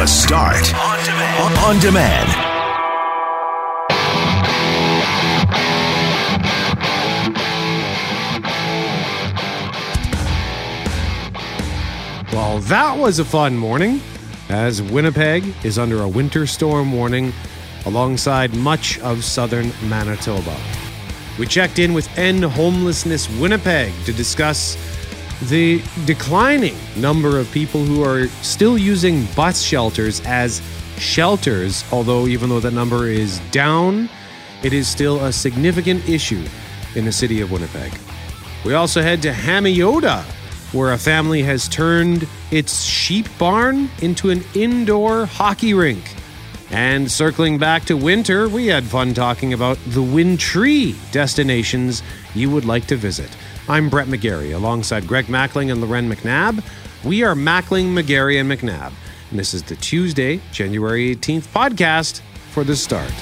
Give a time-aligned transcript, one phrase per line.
[0.00, 1.58] The Start on demand.
[1.58, 2.28] On demand.
[12.32, 14.00] Well, that was a fun morning
[14.48, 17.34] as Winnipeg is under a winter storm warning
[17.84, 20.56] alongside much of southern Manitoba.
[21.38, 24.78] We checked in with End Homelessness Winnipeg to discuss
[25.42, 30.60] the declining number of people who are still using bus shelters as
[30.98, 34.08] shelters, although even though that number is down,
[34.62, 36.44] it is still a significant issue
[36.94, 37.92] in the city of Winnipeg.
[38.64, 40.22] We also head to Hamiota,
[40.74, 46.14] where a family has turned its sheep barn into an indoor hockey rink.
[46.70, 52.02] And circling back to winter, we had fun talking about the Win-Tree destinations
[52.34, 53.30] you would like to visit.
[53.68, 56.64] I'm Brett McGarry alongside Greg Mackling and Loren McNabb.
[57.04, 58.92] We are Mackling, McGarry, and McNabb.
[59.30, 63.12] And this is the Tuesday, January 18th podcast for the start.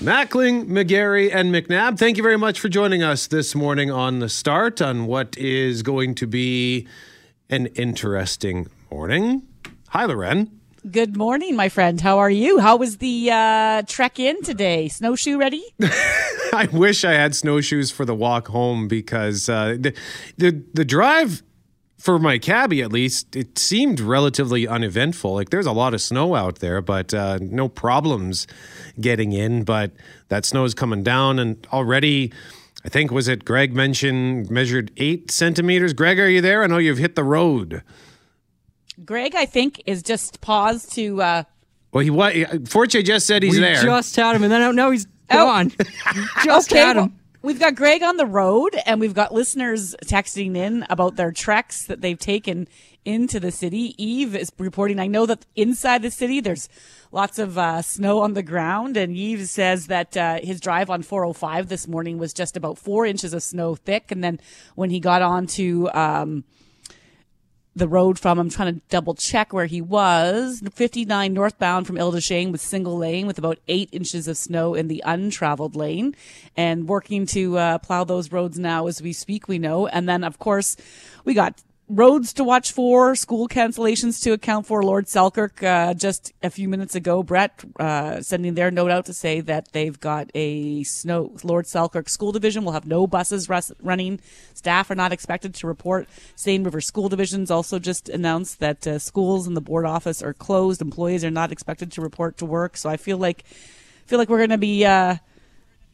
[0.00, 4.28] Mackling, McGarry, and McNabb, thank you very much for joining us this morning on the
[4.28, 6.86] start on what is going to be
[7.48, 9.42] an interesting morning.
[9.88, 10.55] Hi, Loren.
[10.90, 12.00] Good morning, my friend.
[12.00, 12.60] How are you?
[12.60, 14.86] How was the uh, trek in today?
[14.86, 15.64] Snowshoe ready?
[15.82, 19.92] I wish I had snowshoes for the walk home because uh, the,
[20.36, 21.42] the the drive
[21.98, 25.34] for my cabbie at least it seemed relatively uneventful.
[25.34, 28.46] Like there's a lot of snow out there, but uh, no problems
[29.00, 29.64] getting in.
[29.64, 29.90] But
[30.28, 32.32] that snow is coming down, and already.
[32.84, 35.92] I think was it Greg mentioned measured eight centimeters.
[35.92, 36.62] Greg, are you there?
[36.62, 37.82] I know you've hit the road.
[39.04, 41.22] Greg, I think, is just paused to.
[41.22, 41.42] Uh,
[41.92, 42.34] well, he what?
[42.68, 43.82] Forte just said he's we there.
[43.82, 45.34] Just had him, and then now he's oh.
[45.34, 45.72] gone.
[46.44, 47.02] just okay, had him.
[47.02, 51.32] Well, we've got Greg on the road, and we've got listeners texting in about their
[51.32, 52.68] treks that they've taken
[53.06, 53.94] into the city.
[54.02, 54.98] Eve is reporting.
[54.98, 56.68] I know that inside the city, there's
[57.12, 58.96] lots of uh, snow on the ground.
[58.96, 63.06] And Eve says that uh, his drive on 405 this morning was just about four
[63.06, 64.10] inches of snow thick.
[64.10, 64.40] And then
[64.74, 66.44] when he got onto um,
[67.76, 72.10] the road from, I'm trying to double check where he was, 59 northbound from Ile
[72.10, 76.16] with single lane with about eight inches of snow in the untraveled lane.
[76.56, 79.86] And working to uh, plow those roads now as we speak, we know.
[79.86, 80.76] And then, of course,
[81.24, 84.82] we got roads to watch for, school cancellations to account for.
[84.82, 89.12] Lord Selkirk, uh, just a few minutes ago, Brett, uh, sending their note out to
[89.12, 93.48] say that they've got a snow, Lord Selkirk School Division will have no buses
[93.80, 94.20] running.
[94.54, 96.08] Staff are not expected to report.
[96.34, 100.34] Seine River School Divisions also just announced that uh, schools and the board office are
[100.34, 100.82] closed.
[100.82, 102.76] Employees are not expected to report to work.
[102.76, 103.44] So I feel like,
[104.06, 105.16] feel like we're going to be, uh,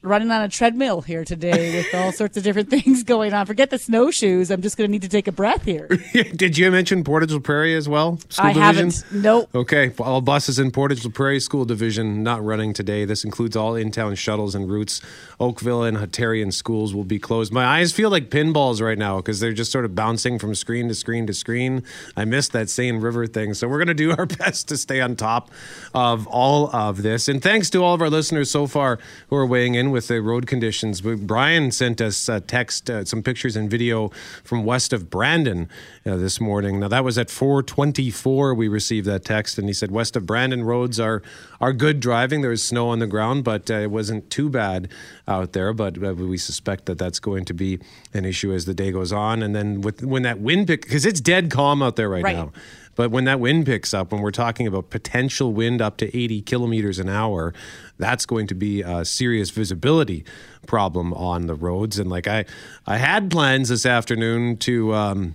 [0.03, 3.47] running on a treadmill here today with all sorts of different things going on.
[3.47, 4.51] Forget the snowshoes.
[4.51, 5.87] I'm just going to need to take a breath here.
[6.37, 8.19] Did you mention Portage La Prairie as well?
[8.29, 8.91] School I division?
[8.91, 9.05] haven't.
[9.23, 9.49] Nope.
[9.55, 9.93] Okay.
[10.01, 13.05] All buses in Portage La Prairie School Division not running today.
[13.05, 15.01] This includes all in-town shuttles and routes.
[15.39, 17.53] Oakville and Hutterian schools will be closed.
[17.53, 20.89] My eyes feel like pinballs right now because they're just sort of bouncing from screen
[20.89, 21.85] to screen to screen.
[22.17, 23.55] I missed that Seine River thing.
[23.55, 25.51] So we're going to do our best to stay on top
[25.95, 27.29] of all of this.
[27.29, 28.99] And thanks to all of our listeners so far
[29.29, 31.01] who are weighing in with the road conditions.
[31.01, 34.09] Brian sent us a text, uh, some pictures and video
[34.43, 35.69] from west of Brandon
[36.05, 36.81] uh, this morning.
[36.81, 38.57] Now that was at 4:24.
[38.57, 41.23] We received that text, and he said west of Brandon roads are
[41.61, 42.41] are good driving.
[42.41, 44.89] There was snow on the ground, but uh, it wasn't too bad
[45.29, 45.73] out there.
[45.73, 47.79] But uh, we suspect that that's going to be
[48.13, 49.43] an issue as the day goes on.
[49.43, 52.37] And then with when that wind pick, because it's dead calm out there right, right.
[52.37, 52.53] now.
[52.95, 56.43] But when that wind picks up, when we're talking about potential wind up to 80
[56.43, 57.55] kilometers an hour,
[57.99, 60.25] that's going to be a serious visibility
[60.67, 61.99] problem on the roads.
[61.99, 62.45] And like I,
[62.87, 64.95] I had plans this afternoon to.
[64.95, 65.35] Um,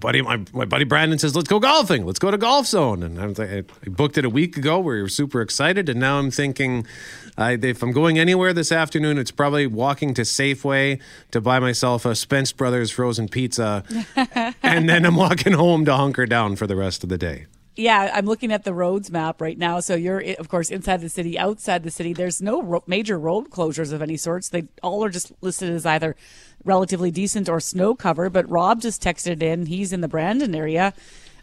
[0.00, 2.06] buddy, my, my buddy Brandon says, let's go golfing.
[2.06, 3.02] Let's go to Golf Zone.
[3.02, 4.78] And I, was like, I booked it a week ago.
[4.78, 5.88] We were super excited.
[5.88, 6.86] And now I'm thinking,
[7.36, 11.00] I, if I'm going anywhere this afternoon, it's probably walking to Safeway
[11.30, 13.84] to buy myself a Spence Brothers frozen pizza,
[14.62, 17.46] and then I'm walking home to hunker down for the rest of the day.
[17.74, 19.80] Yeah, I'm looking at the roads map right now.
[19.80, 22.12] So you're, of course, inside the city, outside the city.
[22.12, 24.50] There's no ro- major road closures of any sorts.
[24.50, 26.14] They all are just listed as either
[26.64, 28.28] relatively decent or snow cover.
[28.28, 29.66] But Rob just texted in.
[29.66, 30.92] He's in the Brandon area.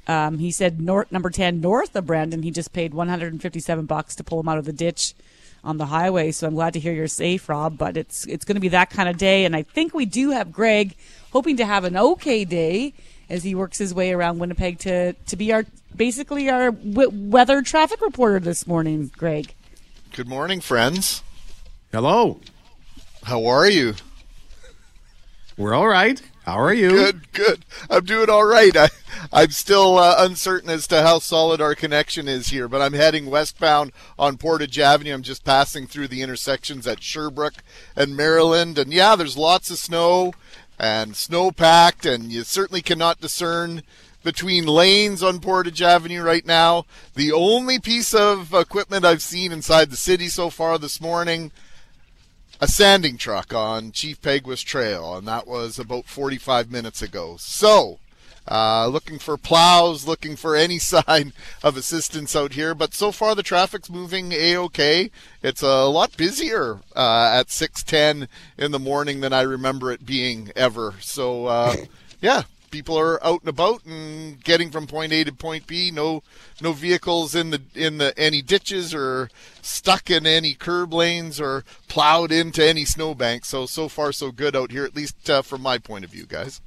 [0.07, 2.43] Um, he said north, number 10 north of Brandon.
[2.43, 5.15] He just paid 157 bucks to pull him out of the ditch
[5.63, 6.31] on the highway.
[6.31, 7.75] So I'm glad to hear you're safe, Rob.
[7.75, 10.29] But it's it's going to be that kind of day, and I think we do
[10.29, 10.95] have Greg
[11.31, 12.93] hoping to have an okay day
[13.29, 15.65] as he works his way around Winnipeg to to be our
[15.95, 19.11] basically our w- weather traffic reporter this morning.
[19.17, 19.53] Greg.
[20.13, 21.23] Good morning, friends.
[21.91, 22.39] Hello.
[23.23, 23.95] How are you?
[25.57, 26.21] We're all right.
[26.45, 26.89] How are you?
[26.89, 27.65] Good, good.
[27.89, 28.75] I'm doing all right.
[28.75, 28.89] I,
[29.31, 33.27] I'm still uh, uncertain as to how solid our connection is here, but I'm heading
[33.27, 35.13] westbound on Portage Avenue.
[35.13, 37.61] I'm just passing through the intersections at Sherbrooke
[37.95, 40.33] and Maryland, and yeah, there's lots of snow
[40.79, 43.83] and snow packed, and you certainly cannot discern
[44.23, 46.85] between lanes on Portage Avenue right now.
[47.15, 51.51] The only piece of equipment I've seen inside the city so far this morning
[52.61, 57.37] a sanding truck on Chief Peguis Trail, and that was about 45 minutes ago.
[57.39, 57.99] So,
[58.49, 62.73] uh, looking for plows, looking for any sign of assistance out here.
[62.73, 65.11] But so far, the traffic's moving a okay.
[65.43, 70.51] It's a lot busier uh, at 6:10 in the morning than I remember it being
[70.55, 70.95] ever.
[70.99, 71.75] So, uh,
[72.21, 75.91] yeah, people are out and about and getting from point A to point B.
[75.91, 76.23] No,
[76.61, 79.29] no vehicles in the in the any ditches or
[79.61, 83.49] stuck in any curb lanes or plowed into any snowbanks.
[83.49, 86.25] So so far so good out here, at least uh, from my point of view,
[86.25, 86.61] guys.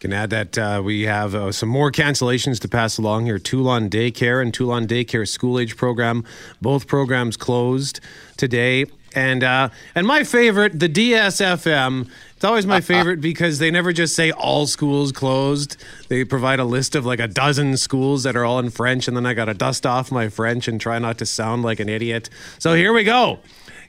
[0.00, 3.38] Can add that uh, we have uh, some more cancellations to pass along here.
[3.38, 6.24] Toulon Daycare and Toulon Daycare School Age Program,
[6.62, 8.00] both programs closed
[8.38, 8.86] today.
[9.14, 12.08] And uh, and my favorite, the DSFM.
[12.34, 15.76] It's always my favorite because they never just say all schools closed.
[16.08, 19.14] They provide a list of like a dozen schools that are all in French, and
[19.14, 21.90] then I got to dust off my French and try not to sound like an
[21.90, 22.30] idiot.
[22.58, 23.40] So here we go.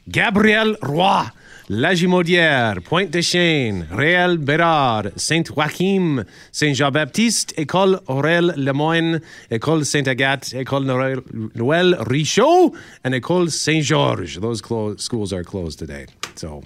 [0.10, 1.28] Gabrielle Roy.
[1.74, 10.84] La Gimaudière, Pointe des Chênes, Réal Bérard, Saint-Joachim, Saint-Jean-Baptiste, École Aurel Lemoine, École Sainte-Agathe, École
[10.84, 11.22] Noël,
[11.56, 12.76] Noël Ritchot,
[13.06, 14.38] and École Saint-Georges.
[14.42, 16.08] Those clo- schools are closed today.
[16.36, 16.62] So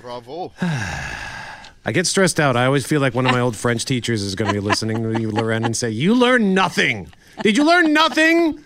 [0.00, 0.52] Bravo.
[0.62, 2.56] I get stressed out.
[2.56, 5.02] I always feel like one of my old French teachers is going to be listening
[5.02, 7.08] to you, Loren, and say, You learn nothing.
[7.42, 8.58] Did you learn nothing?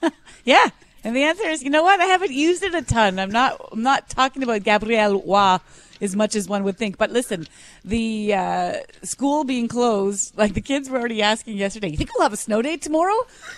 [0.44, 0.70] Yeah.
[1.04, 2.00] And the answer is, you know what?
[2.00, 3.18] I haven't used it a ton.
[3.18, 3.60] I'm not.
[3.72, 5.58] I'm not talking about Gabrielle Roy
[6.00, 6.98] as much as one would think.
[6.98, 7.46] But listen,
[7.84, 11.88] the uh, school being closed, like the kids were already asking yesterday.
[11.88, 13.16] You think we'll have a snow day tomorrow?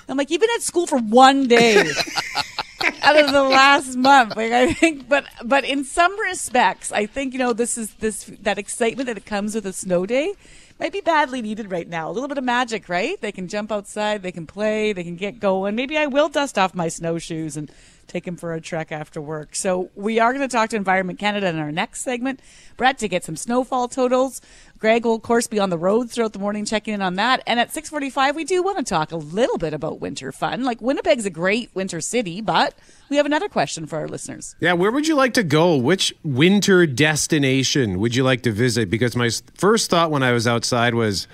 [0.08, 1.76] I'm like, you've been at school for one day
[3.02, 4.36] out of the last month.
[4.36, 8.24] Like I think, but but in some respects, I think you know this is this
[8.42, 10.34] that excitement that it comes with a snow day
[10.78, 12.08] might be badly needed right now.
[12.08, 13.20] A little bit of magic, right?
[13.20, 15.74] They can jump outside, they can play, they can get going.
[15.74, 17.70] Maybe I will dust off my snowshoes and
[18.06, 19.54] take him for a trek after work.
[19.54, 22.40] So we are going to talk to Environment Canada in our next segment,
[22.76, 24.40] Brett, to get some snowfall totals.
[24.78, 27.42] Greg will, of course, be on the road throughout the morning, checking in on that.
[27.46, 30.64] And at 6:45, we do want to talk a little bit about winter fun.
[30.64, 32.74] Like Winnipeg's a great winter city, but
[33.08, 34.56] we have another question for our listeners.
[34.60, 35.76] Yeah, where would you like to go?
[35.76, 38.90] Which winter destination would you like to visit?
[38.90, 41.26] Because my first thought when I was outside was,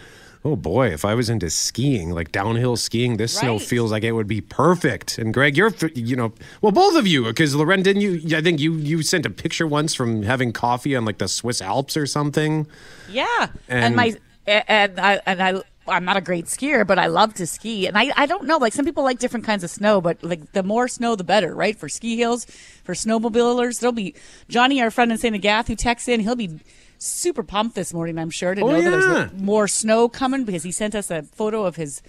[0.44, 4.12] oh boy, if I was into skiing, like downhill skiing, this snow feels like it
[4.12, 5.19] would be perfect.
[5.19, 6.32] And Greg, you're, you know,
[6.62, 8.37] well, both of you, because Loren, didn't you?
[8.37, 11.60] I think you you sent a picture once from having coffee on like the Swiss
[11.60, 12.66] Alps or something.
[13.10, 13.26] Yeah,
[13.69, 14.14] and, And- my
[14.46, 15.62] and I and I.
[15.88, 17.88] I'm not a great skier, but I love to ski.
[17.88, 20.52] And I, I don't know, like some people like different kinds of snow, but like
[20.52, 21.76] the more snow, the better, right?
[21.76, 22.44] For ski hills,
[22.84, 23.81] for snowmobilers.
[23.81, 24.14] There'll be
[24.48, 25.34] Johnny, our friend in St.
[25.34, 26.20] Agatha, who texts in.
[26.20, 26.60] He'll be
[27.00, 30.62] super pumped this morning, I'm sure, to Oh, know that there's more snow coming because
[30.62, 32.02] he sent us a photo of his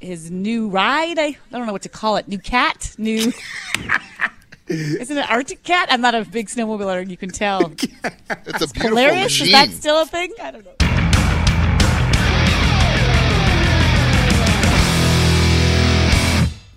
[0.00, 1.18] his new ride.
[1.18, 2.28] I, I don't know what to call it.
[2.28, 3.32] New cat, new.
[4.68, 5.88] Isn't it Arctic cat?
[5.90, 7.72] I'm not a big snowmobiler, and you can tell.
[8.46, 9.24] It's a beautiful Hilarious.
[9.24, 9.46] machine.
[9.48, 10.32] Is that still a thing?
[10.40, 10.72] I don't know.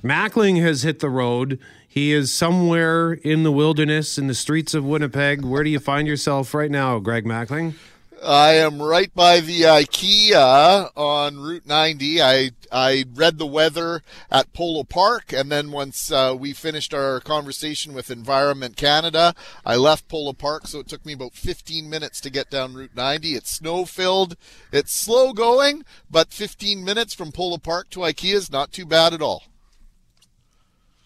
[0.03, 1.59] Mackling has hit the road.
[1.87, 5.43] He is somewhere in the wilderness, in the streets of Winnipeg.
[5.43, 7.75] Where do you find yourself right now, Greg Mackling?
[8.23, 12.21] I am right by the IKEA on Route 90.
[12.21, 17.19] I I read the weather at Polo Park, and then once uh, we finished our
[17.19, 19.33] conversation with Environment Canada,
[19.65, 20.67] I left Polo Park.
[20.67, 23.33] So it took me about 15 minutes to get down Route 90.
[23.33, 24.37] It's snow filled.
[24.71, 29.13] It's slow going, but 15 minutes from Polo Park to IKEA is not too bad
[29.13, 29.43] at all.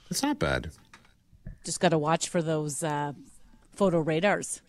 [0.09, 0.71] That's not bad.
[1.63, 3.13] Just got to watch for those uh,
[3.73, 4.61] photo radars.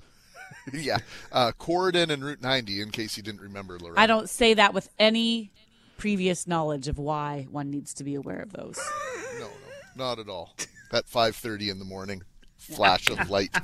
[0.72, 0.98] yeah,
[1.32, 2.80] uh, Corydon and Route 90.
[2.80, 3.98] In case you didn't remember, Lorraine.
[3.98, 5.52] I don't say that with any
[5.96, 8.78] previous knowledge of why one needs to be aware of those.
[9.38, 9.50] No, no,
[9.96, 10.54] not at all.
[10.92, 12.22] At 5:30 in the morning,
[12.58, 13.54] flash of light.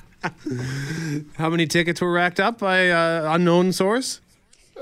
[1.35, 4.21] How many tickets were racked up by uh, unknown source?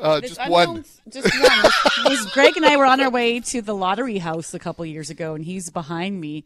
[0.00, 0.84] Uh, just one.
[1.08, 2.08] Just one.
[2.10, 5.10] This- Greg and I were on our way to the lottery house a couple years
[5.10, 6.44] ago, and he's behind me.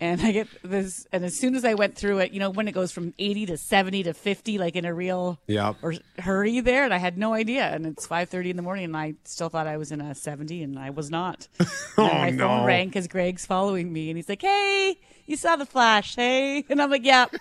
[0.00, 2.68] And I get this, and as soon as I went through it, you know, when
[2.68, 5.76] it goes from 80 to 70 to 50, like in a real Yep.
[5.82, 7.64] or hurry there, and I had no idea.
[7.64, 10.62] And it's 5:30 in the morning, and I still thought I was in a 70,
[10.62, 11.48] and I was not.
[11.98, 12.46] Oh, my no.
[12.46, 16.64] phone rang because Greg's following me, and he's like, "Hey, you saw the flash, hey?"
[16.70, 17.26] And I'm like, "Yeah."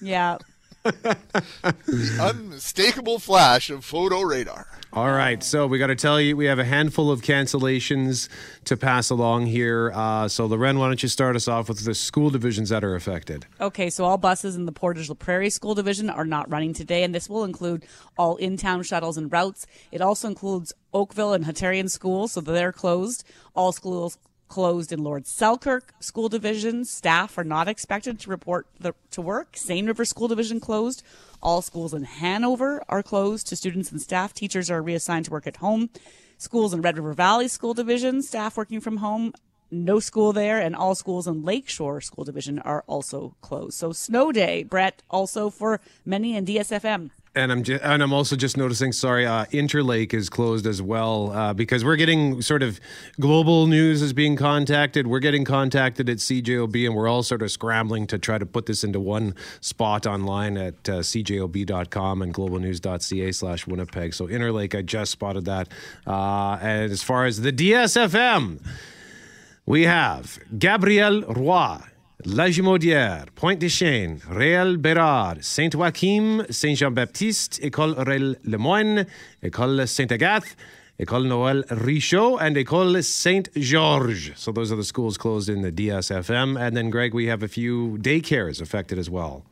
[0.00, 0.38] Yeah.
[2.20, 4.66] Unmistakable flash of photo radar.
[4.92, 8.28] All right, so we got to tell you we have a handful of cancellations
[8.64, 9.92] to pass along here.
[9.94, 12.94] Uh, so, Loren, why don't you start us off with the school divisions that are
[12.94, 13.46] affected?
[13.60, 17.02] Okay, so all buses in the Portage La Prairie School Division are not running today,
[17.02, 17.84] and this will include
[18.16, 19.66] all in town shuttles and routes.
[19.92, 23.24] It also includes Oakville and Hutterian schools, so they're closed.
[23.54, 24.18] All schools
[24.48, 26.84] closed in Lord Selkirk School Division.
[26.84, 29.56] Staff are not expected to report the, to work.
[29.56, 31.02] Seine River School Division closed.
[31.42, 34.34] All schools in Hanover are closed to students and staff.
[34.34, 35.90] Teachers are reassigned to work at home.
[36.36, 39.32] Schools in Red River Valley School Division, staff working from home.
[39.70, 43.74] No school there, and all schools in Lakeshore School Division are also closed.
[43.74, 47.10] So snow day, Brett, also for many in DSFM.
[47.38, 48.90] And I'm just, and I'm also just noticing.
[48.90, 52.80] Sorry, uh, Interlake is closed as well uh, because we're getting sort of
[53.20, 55.06] global news is being contacted.
[55.06, 58.66] We're getting contacted at CJOB, and we're all sort of scrambling to try to put
[58.66, 64.14] this into one spot online at uh, cjob.com and globalnews.ca/slash Winnipeg.
[64.14, 65.68] So Interlake, I just spotted that.
[66.08, 68.66] Uh, and as far as the DSFM,
[69.64, 71.78] we have Gabrielle Roy.
[72.24, 79.06] La Gimaudière, Pointe des Chênes, Réal Bérard, Saint-Joachim, Saint-Jean-Baptiste, École Aurel Lemoine,
[79.40, 80.56] École Sainte-Agathe,
[80.98, 84.32] École Noël Ritchot, and École Saint-Georges.
[84.34, 86.58] So those are the schools closed in the DSFM.
[86.58, 89.44] And then, Greg, we have a few daycares affected as well.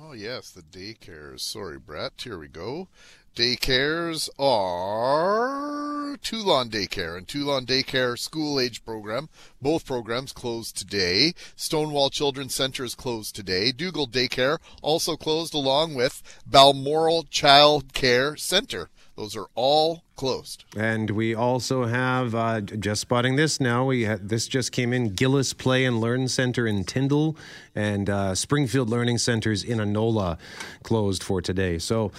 [0.00, 1.38] Oh, yes, the daycares.
[1.38, 2.14] Sorry, Brett.
[2.24, 2.88] Here we go.
[3.38, 9.28] Daycares are Toulon Daycare and Toulon Daycare School Age Program.
[9.62, 11.34] Both programs closed today.
[11.54, 13.70] Stonewall Children's Center is closed today.
[13.70, 18.90] Dougal Daycare also closed along with Balmoral Child Care Center.
[19.14, 20.64] Those are all closed.
[20.76, 23.84] And we also have uh, just spotting this now.
[23.84, 27.36] We had, this just came in Gillis Play and Learn Center in Tyndall
[27.76, 30.38] and uh, Springfield Learning Centers in Anola
[30.82, 31.78] closed for today.
[31.78, 32.10] So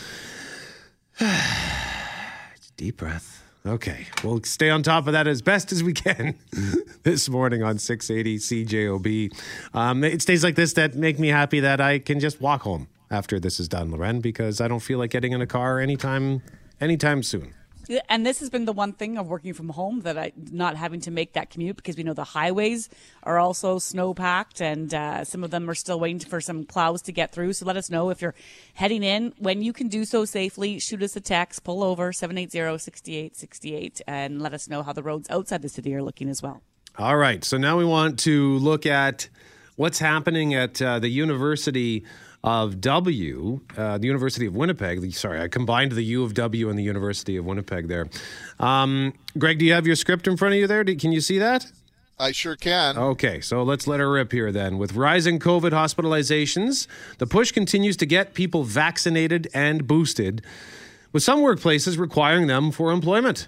[2.78, 3.44] deep breath.
[3.66, 6.36] Okay, we'll stay on top of that as best as we can
[7.04, 9.40] this morning on 680 CJOB.
[9.74, 12.88] Um, it's days like this that make me happy that I can just walk home
[13.12, 16.42] after this is done, Loren, because I don't feel like getting in a car anytime
[16.80, 17.54] anytime soon.
[18.08, 21.02] And this has been the one thing of working from home that I not having
[21.02, 22.88] to make that commute because we know the highways
[23.24, 27.02] are also snow packed and uh, some of them are still waiting for some plows
[27.04, 27.54] to get through.
[27.54, 28.36] So let us know if you're
[28.76, 30.78] heading in when you can do so safely.
[30.78, 35.62] Shoot us a text, pull over 780-6868 and let us know how the roads outside
[35.64, 36.62] the city are looking as well.
[36.98, 37.44] All right.
[37.44, 39.30] So now we want to look at
[39.78, 42.04] what's happening at uh, the University
[42.44, 45.14] of W, uh, the University of Winnipeg.
[45.14, 48.08] Sorry, I combined the U of W and the University of Winnipeg there.
[48.60, 50.84] Um, Greg, do you have your script in front of you there?
[50.84, 51.72] Can you see that?
[52.22, 52.98] I sure can.
[52.98, 54.78] Okay, so let's let her rip here then.
[54.78, 56.86] With rising COVID hospitalizations,
[57.18, 60.42] the push continues to get people vaccinated and boosted,
[61.14, 63.48] with some workplaces requiring them for employment.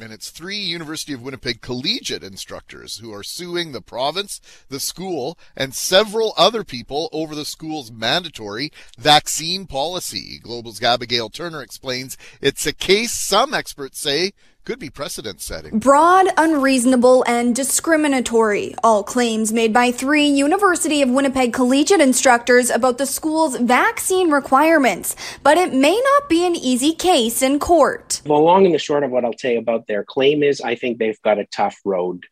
[0.00, 5.38] And it's three University of Winnipeg collegiate instructors who are suing the province, the school,
[5.56, 10.38] and several other people over the school's mandatory vaccine policy.
[10.42, 14.32] Global's Abigail Turner explains it's a case some experts say
[14.66, 15.78] could be precedent setting.
[15.78, 18.74] Broad, unreasonable, and discriminatory.
[18.82, 25.14] All claims made by three University of Winnipeg collegiate instructors about the school's vaccine requirements.
[25.44, 28.20] But it may not be an easy case in court.
[28.24, 30.98] The long and the short of what I'll say about their claim is I think
[30.98, 32.26] they've got a tough road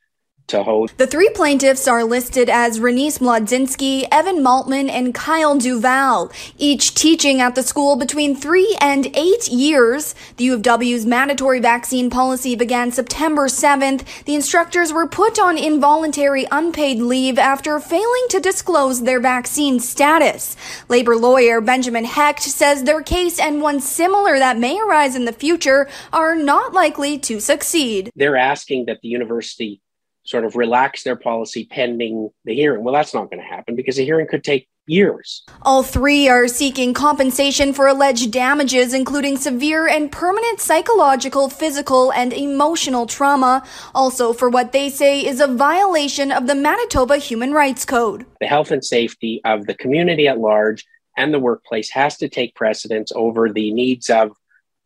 [0.48, 0.92] to hold.
[0.96, 7.40] The three plaintiffs are listed as Renice Mlodzinski, Evan Maltman, and Kyle Duval, each teaching
[7.40, 10.14] at the school between three and eight years.
[10.36, 14.24] The U of W's mandatory vaccine policy began September 7th.
[14.24, 20.56] The instructors were put on involuntary unpaid leave after failing to disclose their vaccine status.
[20.88, 25.32] Labor lawyer Benjamin Hecht says their case and one similar that may arise in the
[25.32, 28.10] future are not likely to succeed.
[28.14, 29.80] They're asking that the university
[30.24, 32.82] sort of relax their policy pending the hearing.
[32.82, 35.42] Well, that's not going to happen because the hearing could take years.
[35.62, 42.32] All three are seeking compensation for alleged damages, including severe and permanent psychological, physical, and
[42.32, 47.84] emotional trauma, also for what they say is a violation of the Manitoba Human Rights
[47.84, 48.26] Code.
[48.40, 50.84] The health and safety of the community at large
[51.16, 54.32] and the workplace has to take precedence over the needs of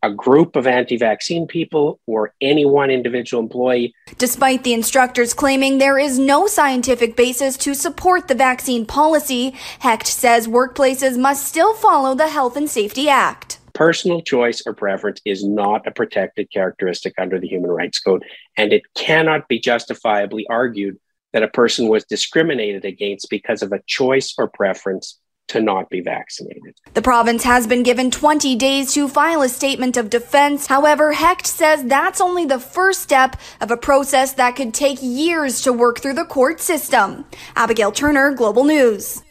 [0.02, 3.94] a group of anti vaccine people or any one individual employee.
[4.18, 10.06] Despite the instructors claiming there is no scientific basis to support the vaccine policy, Hecht
[10.06, 13.58] says workplaces must still follow the Health and Safety Act.
[13.74, 18.24] Personal choice or preference is not a protected characteristic under the Human Rights Code,
[18.56, 20.98] and it cannot be justifiably argued
[21.32, 26.00] that a person was discriminated against because of a choice or preference to not be
[26.00, 26.74] vaccinated.
[26.94, 30.66] The province has been given 20 days to file a statement of defense.
[30.66, 35.62] However, Hecht says that's only the first step of a process that could take years
[35.62, 37.24] to work through the court system.
[37.56, 39.22] Abigail Turner, Global News.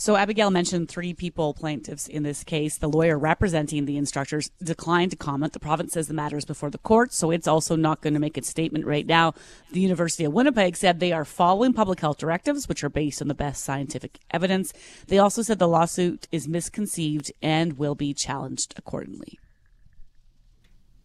[0.00, 2.78] So Abigail mentioned three people plaintiffs in this case.
[2.78, 5.52] The lawyer representing the instructors declined to comment.
[5.52, 8.18] The province says the matter is before the court, so it's also not going to
[8.18, 9.34] make its statement right now.
[9.72, 13.28] The University of Winnipeg said they are following public health directives, which are based on
[13.28, 14.72] the best scientific evidence.
[15.08, 19.38] They also said the lawsuit is misconceived and will be challenged accordingly.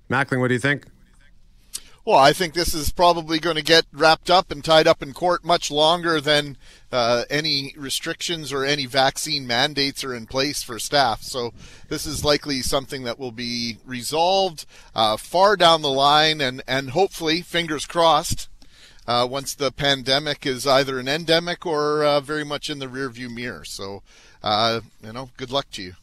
[0.10, 0.86] Mackling, what do you think?
[2.06, 5.12] Well, I think this is probably going to get wrapped up and tied up in
[5.12, 6.56] court much longer than
[6.92, 11.24] uh, any restrictions or any vaccine mandates are in place for staff.
[11.24, 11.52] So
[11.90, 16.92] this is likely something that will be resolved uh, far down the line, and and
[16.92, 18.50] hopefully, fingers crossed,
[19.08, 23.34] uh, once the pandemic is either an endemic or uh, very much in the rearview
[23.34, 23.66] mirror.
[23.66, 24.04] So,
[24.44, 25.94] uh, you know, good luck to you.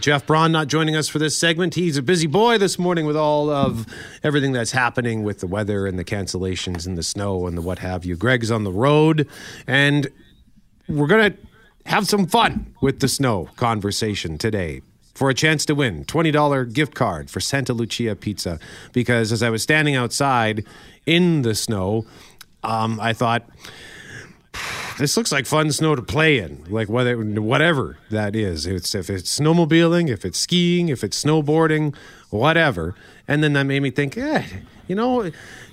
[0.00, 1.74] Jeff Braun not joining us for this segment.
[1.74, 3.86] He's a busy boy this morning with all of
[4.22, 7.80] everything that's happening with the weather and the cancellations and the snow and the what
[7.80, 8.16] have you.
[8.16, 9.28] Greg's on the road,
[9.66, 10.08] and
[10.88, 11.38] we're going to
[11.84, 14.80] have some fun with the snow conversation today
[15.14, 18.58] for a chance to win $20 gift card for Santa Lucia Pizza.
[18.92, 20.64] Because as I was standing outside
[21.04, 22.06] in the snow,
[22.62, 23.46] um, I thought,
[25.00, 28.66] this looks like fun snow to play in, like whether whatever that is.
[28.66, 31.94] It's if it's snowmobiling, if it's skiing, if it's snowboarding,
[32.28, 32.94] whatever.
[33.26, 34.44] And then that made me think, eh,
[34.88, 35.30] you know,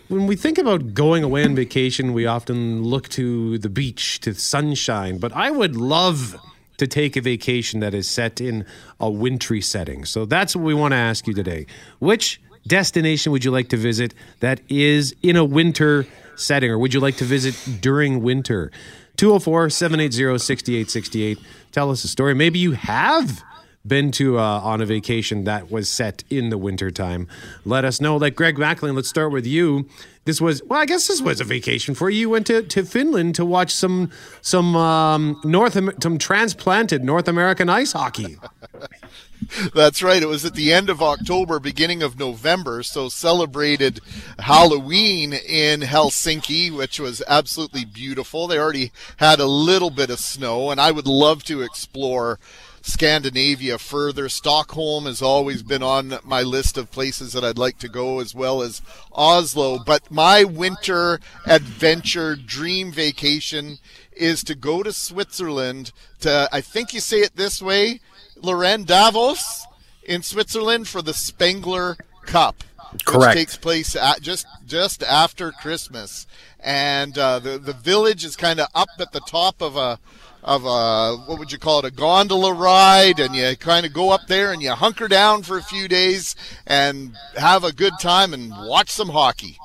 [0.08, 4.34] when we think about going away on vacation, we often look to the beach, to
[4.34, 5.18] sunshine.
[5.18, 6.38] But I would love
[6.78, 8.66] to take a vacation that is set in
[8.98, 10.06] a wintry setting.
[10.06, 11.66] So that's what we want to ask you today.
[12.00, 16.08] Which destination would you like to visit that is in a winter
[16.38, 18.72] setting, or would you like to visit during winter?
[19.18, 21.40] 204 780 6868.
[21.72, 22.34] Tell us a story.
[22.34, 23.44] Maybe you have
[23.88, 27.28] been to uh, on a vacation that was set in the wintertime.
[27.66, 28.18] Let us know.
[28.18, 29.88] Like Greg Mackling, let's start with you.
[30.26, 32.20] This was well, I guess this was a vacation for you.
[32.20, 37.70] You went to, to Finland to watch some some um, North some transplanted North American
[37.70, 38.38] ice hockey.
[39.74, 40.22] That's right.
[40.22, 42.84] It was at the end of October, beginning of November.
[42.84, 44.00] So celebrated
[44.40, 48.48] Halloween in Helsinki, which was absolutely beautiful.
[48.48, 52.40] They already had a little bit of snow, and I would love to explore
[52.82, 54.30] Scandinavia further.
[54.30, 58.34] Stockholm has always been on my list of places that I'd like to go, as
[58.34, 59.80] well as Oslo.
[59.84, 63.80] But my winter adventure dream vacation
[64.14, 68.00] is to go to Switzerland to, I think you say it this way,
[68.42, 69.66] Loren Davos
[70.04, 72.64] in Switzerland for the Spengler Cup.
[73.06, 73.36] Correct.
[73.36, 76.26] Which takes place at just just after Christmas,
[76.60, 80.00] and uh, the the village is kind of up at the top of a
[80.42, 84.12] of a what would you call it a gondola ride, and you kind of go
[84.12, 86.34] up there and you hunker down for a few days
[86.66, 89.58] and have a good time and watch some hockey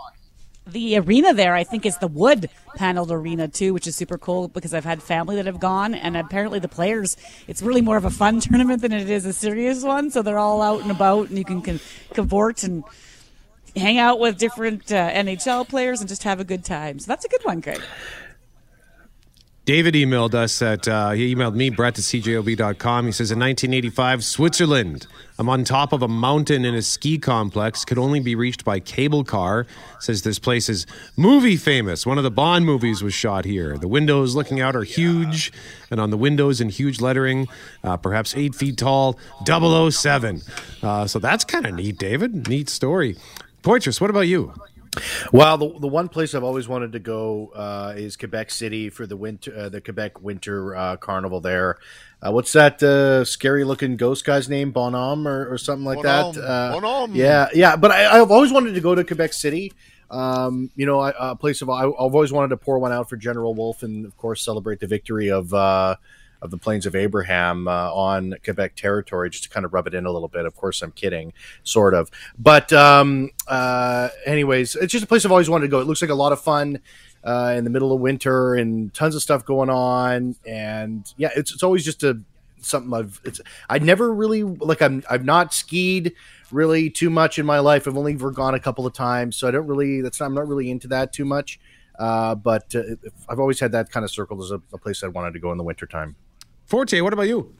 [0.66, 4.48] the arena there, I think, is the wood paneled arena too, which is super cool
[4.48, 7.16] because I've had family that have gone, and apparently the players,
[7.48, 10.10] it's really more of a fun tournament than it is a serious one.
[10.10, 11.62] So they're all out and about, and you can
[12.14, 12.84] cavort and
[13.74, 16.98] hang out with different uh, NHL players and just have a good time.
[16.98, 17.80] So that's a good one, Greg.
[19.64, 23.06] David emailed us at, uh, he emailed me, Brett at CJOB.com.
[23.06, 25.06] He says, in 1985, Switzerland.
[25.38, 28.80] I'm on top of a mountain in a ski complex, could only be reached by
[28.80, 29.68] cable car.
[30.00, 30.84] Says this place is
[31.16, 32.04] movie famous.
[32.04, 33.78] One of the Bond movies was shot here.
[33.78, 35.52] The windows looking out are huge,
[35.92, 37.46] and on the windows in huge lettering,
[37.84, 40.42] uh, perhaps eight feet tall, 007.
[40.82, 42.48] Uh, so that's kind of neat, David.
[42.48, 43.16] Neat story.
[43.62, 44.52] Poitras, what about you?
[45.32, 49.06] Well, the, the one place I've always wanted to go uh, is Quebec City for
[49.06, 51.40] the winter, uh, the Quebec Winter uh, Carnival.
[51.40, 51.78] There,
[52.20, 54.70] uh, what's that uh, scary looking ghost guy's name?
[54.70, 56.34] Bonhomme or, or something like Bonhomme.
[56.34, 56.44] that.
[56.44, 57.14] Uh, Bonhomme.
[57.14, 57.76] Yeah, yeah.
[57.76, 59.72] But I, I've always wanted to go to Quebec City.
[60.10, 63.16] Um, you know, a place of I, have always wanted to pour one out for
[63.16, 65.54] General Wolfe, and of course celebrate the victory of
[66.42, 69.94] of the Plains of Abraham uh, on Quebec territory, just to kind of rub it
[69.94, 70.44] in a little bit.
[70.44, 72.10] Of course, I'm kidding, sort of.
[72.38, 75.80] But um, uh, anyways, it's just a place I've always wanted to go.
[75.80, 76.80] It looks like a lot of fun.
[77.24, 81.52] Uh, in the middle of winter and tons of stuff going on and yeah it's,
[81.52, 82.20] it's always just a
[82.64, 86.14] something I've it's I never really like I'm I've not skied
[86.50, 87.86] really too much in my life.
[87.86, 90.48] I've only ever gone a couple of times, so I don't really that's I'm not
[90.48, 91.58] really into that too much.
[91.98, 92.82] Uh, but uh,
[93.28, 95.52] I've always had that kind of circled as a, a place I wanted to go
[95.52, 96.16] in the wintertime.
[96.72, 97.54] Forte, what about you?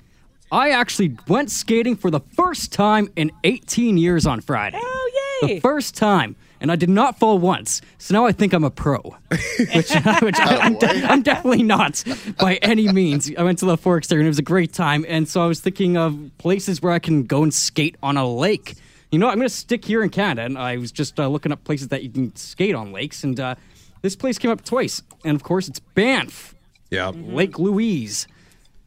[0.51, 4.81] I actually went skating for the first time in 18 years on Friday.
[4.83, 5.11] Oh,
[5.43, 5.57] yay!
[5.57, 6.35] The first time.
[6.63, 7.83] and I did not fall once.
[7.99, 9.01] So now I think I'm a pro,
[9.75, 9.91] which,
[10.23, 12.03] which I'm, de- I'm definitely not
[12.39, 13.31] by any means.
[13.37, 15.05] I went to the Forks there, and it was a great time.
[15.07, 18.27] And so I was thinking of places where I can go and skate on a
[18.27, 18.77] lake.
[19.11, 21.53] You know, I'm going to stick here in Canada, and I was just uh, looking
[21.53, 23.57] up places that you can skate on lakes, and uh,
[24.01, 25.03] this place came up twice.
[25.23, 26.55] And of course, it's Banff,
[26.89, 27.11] Yeah.
[27.15, 28.27] Lake Louise.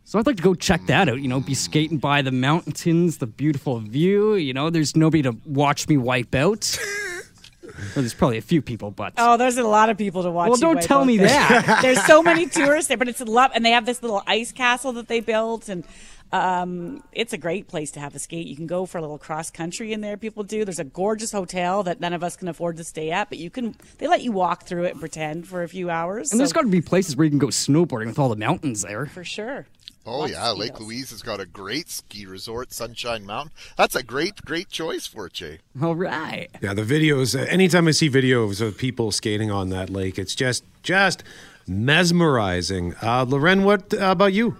[0.07, 1.19] So I'd like to go check that out.
[1.21, 4.35] You know, be skating by the mountains, the beautiful view.
[4.35, 6.77] You know, there's nobody to watch me wipe out.
[7.63, 10.49] well, there's probably a few people, but Oh, there's a lot of people to watch.
[10.49, 11.27] Well, don't wipe tell me there.
[11.27, 11.79] that.
[11.81, 14.51] there's so many tourists there, but it's a lot, and they have this little ice
[14.51, 15.83] castle that they built, and
[16.31, 18.45] um, it's a great place to have a skate.
[18.45, 20.17] You can go for a little cross country in there.
[20.17, 20.65] People do.
[20.65, 23.49] There's a gorgeous hotel that none of us can afford to stay at, but you
[23.49, 23.75] can.
[23.97, 26.29] They let you walk through it and pretend for a few hours.
[26.31, 28.83] and there's got to be places where you can go snowboarding with all the mountains
[28.83, 29.07] there.
[29.07, 29.65] for sure.
[30.05, 30.79] Oh Lots yeah, Lake.
[30.79, 33.53] Louise has got a great ski resort, Sunshine Mountain.
[33.75, 35.59] That's a great, great choice for it, Jay.
[35.81, 36.49] All right.
[36.61, 37.39] Yeah, the videos.
[37.39, 41.23] Uh, anytime I see videos of people skating on that lake, it's just just
[41.67, 42.93] mesmerizing.
[43.01, 44.55] Uh, Loren, what uh, about you?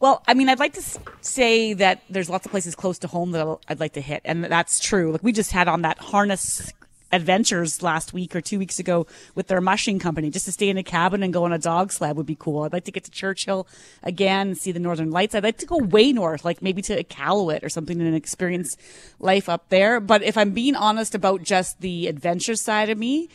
[0.00, 3.32] Well, I mean, I'd like to say that there's lots of places close to home
[3.32, 5.10] that I'd like to hit, and that's true.
[5.10, 6.72] Like we just had on that harness
[7.10, 10.30] adventures last week or two weeks ago with their mushing company.
[10.30, 12.62] Just to stay in a cabin and go on a dog sled would be cool.
[12.62, 13.66] I'd like to get to Churchill
[14.02, 15.34] again, and see the Northern Lights.
[15.34, 18.76] I'd like to go way north, like maybe to Iqaluit or something, and experience
[19.18, 20.00] life up there.
[20.00, 23.28] But if I'm being honest about just the adventure side of me,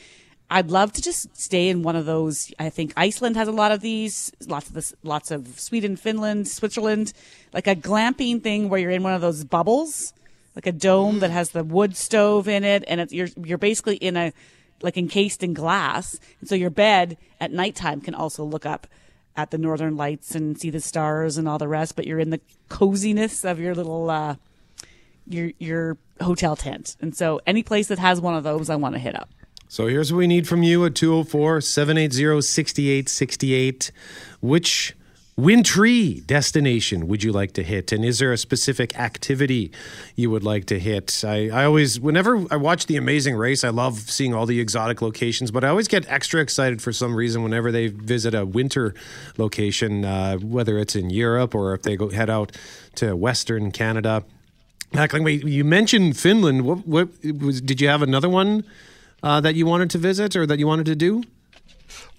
[0.49, 2.53] I'd love to just stay in one of those.
[2.59, 4.31] I think Iceland has a lot of these.
[4.45, 7.13] Lots of this, lots of Sweden, Finland, Switzerland,
[7.53, 10.13] like a glamping thing where you're in one of those bubbles,
[10.55, 13.95] like a dome that has the wood stove in it, and it's, you're you're basically
[13.95, 14.33] in a
[14.81, 18.87] like encased in glass, and so your bed at nighttime can also look up
[19.35, 21.95] at the northern lights and see the stars and all the rest.
[21.95, 24.35] But you're in the coziness of your little uh,
[25.27, 28.95] your your hotel tent, and so any place that has one of those, I want
[28.95, 29.29] to hit up.
[29.73, 33.91] So here's what we need from you at 204 780 6868.
[34.39, 34.95] Which
[35.35, 37.91] wintry destination would you like to hit?
[37.91, 39.71] And is there a specific activity
[40.15, 41.23] you would like to hit?
[41.25, 45.01] I, I always, whenever I watch The Amazing Race, I love seeing all the exotic
[45.01, 48.93] locations, but I always get extra excited for some reason whenever they visit a winter
[49.37, 52.51] location, uh, whether it's in Europe or if they go head out
[52.95, 54.23] to Western Canada.
[54.91, 56.65] Mackling, wait, you mentioned Finland.
[56.65, 57.09] What, what
[57.41, 57.61] was?
[57.61, 58.63] Did you have another one
[59.23, 61.23] uh, that you wanted to visit or that you wanted to do?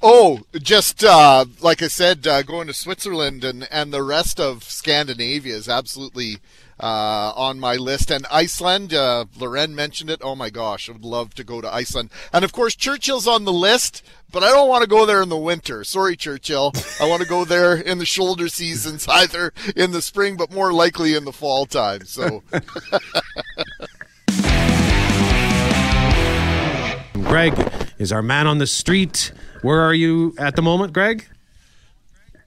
[0.06, 4.62] Oh, just uh, like I said, uh, going to Switzerland and, and the rest of
[4.62, 6.40] Scandinavia is absolutely
[6.78, 8.10] uh, on my list.
[8.10, 10.20] And Iceland, uh, Loren mentioned it.
[10.22, 12.10] Oh my gosh, I would love to go to Iceland.
[12.34, 15.30] And of course, Churchill's on the list, but I don't want to go there in
[15.30, 15.84] the winter.
[15.84, 16.74] Sorry, Churchill.
[17.00, 20.70] I want to go there in the shoulder seasons, either in the spring, but more
[20.70, 22.04] likely in the fall time.
[22.04, 22.42] So.
[27.22, 29.32] Greg is our man on the street.
[29.62, 31.26] Where are you at the moment, Greg?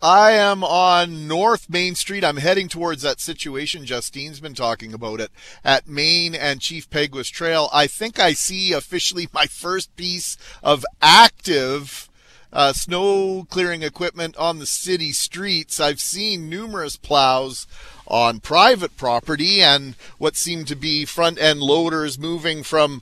[0.01, 2.23] I am on North Main Street.
[2.23, 5.31] I'm heading towards that situation Justine's been talking about it
[5.63, 7.67] at Main and Chief Peguis Trail.
[7.73, 12.09] I think I see officially my first piece of active
[12.53, 15.79] uh, snow clearing equipment on the city streets.
[15.79, 17.65] I've seen numerous plows
[18.07, 23.01] on private property and what seem to be front end loaders moving from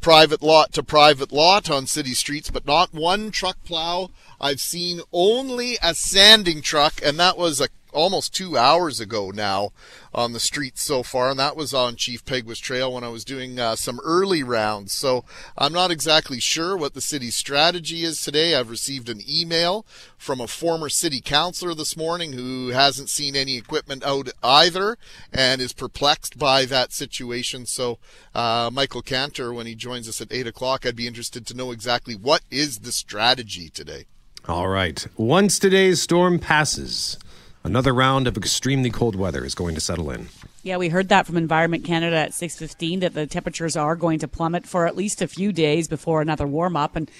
[0.00, 4.10] private lot to private lot on city streets, but not one truck plow.
[4.40, 9.70] I've seen only a sanding truck, and that was a, almost two hours ago now
[10.12, 13.24] on the streets so far, and that was on Chief Peguis Trail when I was
[13.24, 14.92] doing uh, some early rounds.
[14.92, 15.24] So
[15.56, 18.54] I'm not exactly sure what the city's strategy is today.
[18.54, 19.86] I've received an email
[20.18, 24.98] from a former city councilor this morning who hasn't seen any equipment out either
[25.32, 27.66] and is perplexed by that situation.
[27.66, 27.98] So,
[28.34, 31.70] uh, Michael Cantor, when he joins us at 8 o'clock, I'd be interested to know
[31.70, 34.06] exactly what is the strategy today.
[34.48, 35.06] All right.
[35.16, 37.18] Once today's storm passes,
[37.64, 40.28] another round of extremely cold weather is going to settle in.
[40.62, 44.28] Yeah, we heard that from Environment Canada at 6:15 that the temperatures are going to
[44.28, 47.10] plummet for at least a few days before another warm up and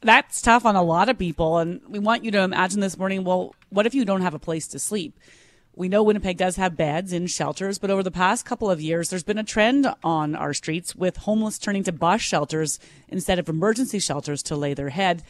[0.00, 3.24] that's tough on a lot of people and we want you to imagine this morning,
[3.24, 5.18] well, what if you don't have a place to sleep?
[5.76, 9.10] We know Winnipeg does have beds in shelters, but over the past couple of years,
[9.10, 13.48] there's been a trend on our streets with homeless turning to bus shelters instead of
[13.48, 15.24] emergency shelters to lay their head.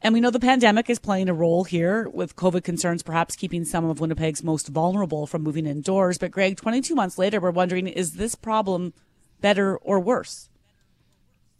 [0.00, 3.64] And we know the pandemic is playing a role here with COVID concerns perhaps keeping
[3.64, 6.18] some of Winnipeg's most vulnerable from moving indoors.
[6.18, 8.92] But Greg, 22 months later, we're wondering, is this problem
[9.40, 10.48] better or worse?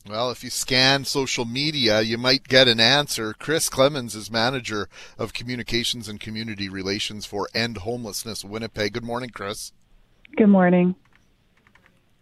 [0.09, 3.35] Well, if you scan social media, you might get an answer.
[3.35, 8.95] Chris Clemens is manager of communications and community relations for End Homelessness Winnipeg.
[8.95, 9.73] Good morning, Chris.
[10.37, 10.95] Good morning.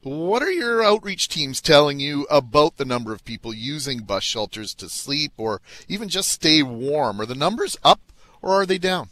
[0.07, 4.73] What are your outreach teams telling you about the number of people using bus shelters
[4.75, 7.21] to sleep or even just stay warm?
[7.21, 7.99] Are the numbers up
[8.41, 9.09] or are they down?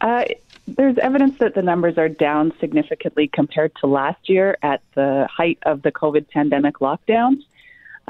[0.00, 0.24] Uh,
[0.66, 5.60] there's evidence that the numbers are down significantly compared to last year at the height
[5.62, 7.44] of the COVID pandemic lockdowns.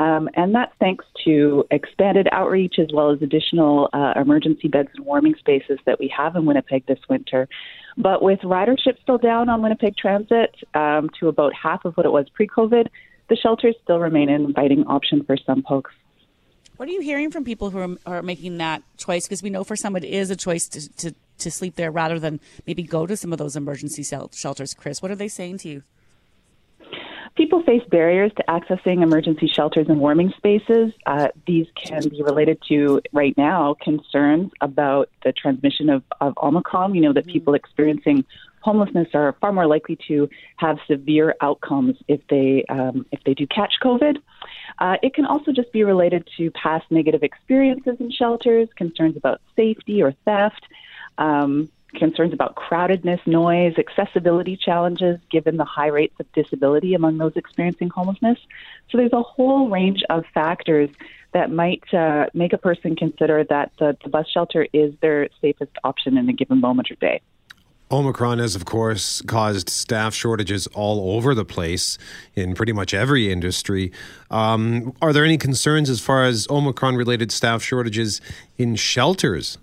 [0.00, 5.04] Um, and that's thanks to expanded outreach as well as additional uh, emergency beds and
[5.04, 7.46] warming spaces that we have in Winnipeg this winter.
[7.98, 12.12] But with ridership still down on Winnipeg Transit um, to about half of what it
[12.12, 12.86] was pre COVID,
[13.28, 15.90] the shelters still remain an inviting option for some folks.
[16.78, 19.26] What are you hearing from people who are, are making that choice?
[19.26, 22.18] Because we know for some it is a choice to, to, to sleep there rather
[22.18, 24.72] than maybe go to some of those emergency shelters.
[24.72, 25.82] Chris, what are they saying to you?
[27.36, 30.92] People face barriers to accessing emergency shelters and warming spaces.
[31.06, 36.90] Uh, these can be related to, right now, concerns about the transmission of, of Omicron.
[36.90, 38.24] We know that people experiencing
[38.60, 43.46] homelessness are far more likely to have severe outcomes if they um, if they do
[43.46, 44.18] catch COVID.
[44.78, 49.40] Uh, it can also just be related to past negative experiences in shelters, concerns about
[49.56, 50.62] safety or theft.
[51.18, 57.32] Um, concerns about crowdedness, noise, accessibility challenges, given the high rates of disability among those
[57.36, 58.38] experiencing homelessness.
[58.90, 60.90] So there's a whole range of factors
[61.32, 65.72] that might uh, make a person consider that the, the bus shelter is their safest
[65.84, 67.20] option in a given moment or day.
[67.92, 71.98] Omicron has, of course, caused staff shortages all over the place
[72.36, 73.90] in pretty much every industry.
[74.30, 78.20] Um, are there any concerns as far as Omicron related staff shortages
[78.56, 79.58] in shelters?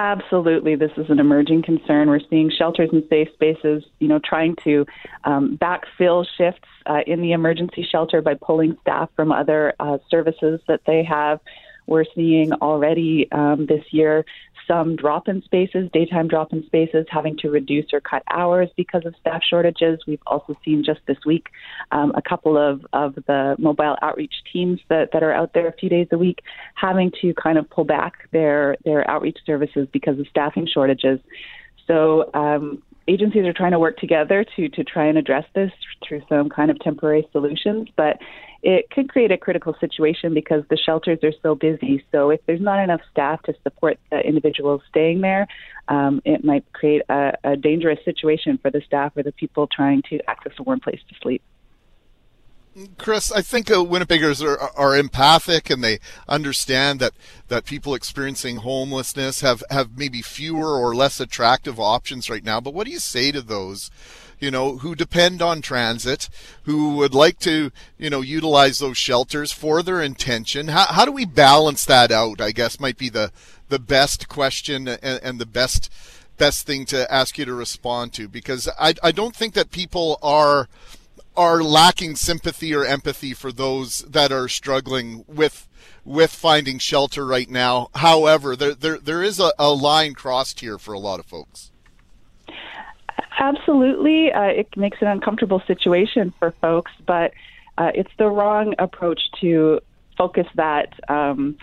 [0.00, 2.08] Absolutely, this is an emerging concern.
[2.08, 4.86] We're seeing shelters and safe spaces, you know, trying to
[5.24, 10.60] um, backfill shifts uh, in the emergency shelter by pulling staff from other uh, services
[10.68, 11.40] that they have.
[11.88, 14.24] We're seeing already um, this year
[14.68, 19.04] some drop in spaces, daytime drop in spaces, having to reduce or cut hours because
[19.04, 19.98] of staff shortages.
[20.06, 21.48] We've also seen just this week
[21.90, 25.72] um, a couple of, of the mobile outreach teams that, that are out there a
[25.72, 26.40] few days a week
[26.74, 31.18] having to kind of pull back their, their outreach services because of staffing shortages.
[31.86, 35.70] So, um, agencies are trying to work together to to try and address this
[36.06, 38.18] through some kind of temporary solutions, but
[38.62, 42.04] it could create a critical situation because the shelters are so busy.
[42.10, 45.46] So if there's not enough staff to support the individuals staying there,
[45.86, 50.02] um, it might create a, a dangerous situation for the staff or the people trying
[50.10, 51.42] to access a warm place to sleep.
[52.96, 57.12] Chris, I think uh, Winnipeggers are, are empathic and they understand that,
[57.48, 62.60] that people experiencing homelessness have, have maybe fewer or less attractive options right now.
[62.60, 63.90] But what do you say to those
[64.40, 66.28] you know, who depend on transit,
[66.64, 70.68] who would like to, you know, utilize those shelters for their intention.
[70.68, 72.40] How, how do we balance that out?
[72.40, 73.32] I guess might be the,
[73.68, 75.90] the best question and, and the best,
[76.36, 80.18] best thing to ask you to respond to because I, I don't think that people
[80.22, 80.68] are,
[81.38, 85.68] are lacking sympathy or empathy for those that are struggling with
[86.04, 87.88] with finding shelter right now.
[87.94, 91.70] However, there there, there is a, a line crossed here for a lot of folks.
[93.38, 94.32] Absolutely.
[94.32, 97.32] Uh, it makes an uncomfortable situation for folks, but
[97.78, 99.80] uh, it's the wrong approach to
[100.16, 101.56] focus that um,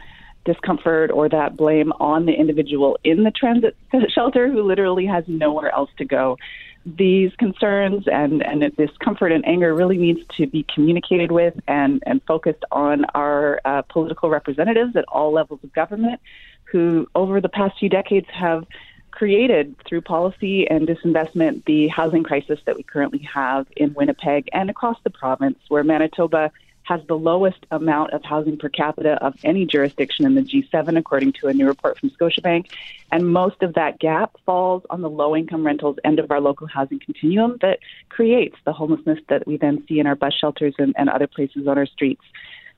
[0.46, 3.76] discomfort or that blame on the individual in the transit
[4.16, 6.38] shelter who literally has nowhere else to go.
[6.86, 12.04] These concerns and, and this comfort and anger really needs to be communicated with and,
[12.06, 16.20] and focused on our uh, political representatives at all levels of government
[16.66, 18.66] who, over the past few decades, have
[19.12, 24.70] created through policy and disinvestment the housing crisis that we currently have in Winnipeg and
[24.70, 26.52] across the province, where Manitoba
[26.86, 31.34] has the lowest amount of housing per capita of any jurisdiction in the G7, according
[31.34, 32.68] to a new report from Scotiabank.
[33.12, 36.68] And most of that gap falls on the low income rentals end of our local
[36.68, 40.94] housing continuum that creates the homelessness that we then see in our bus shelters and,
[40.98, 42.22] and other places on our streets.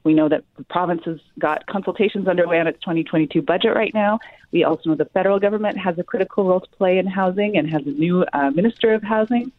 [0.05, 4.19] We know that the province has got consultations underway on its 2022 budget right now.
[4.53, 7.69] We also know the federal government has a critical role to play in housing and
[7.69, 9.51] has a new uh, minister of housing.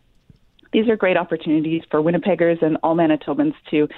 [0.72, 3.88] These are great opportunities for Winnipeggers and all Manitobans to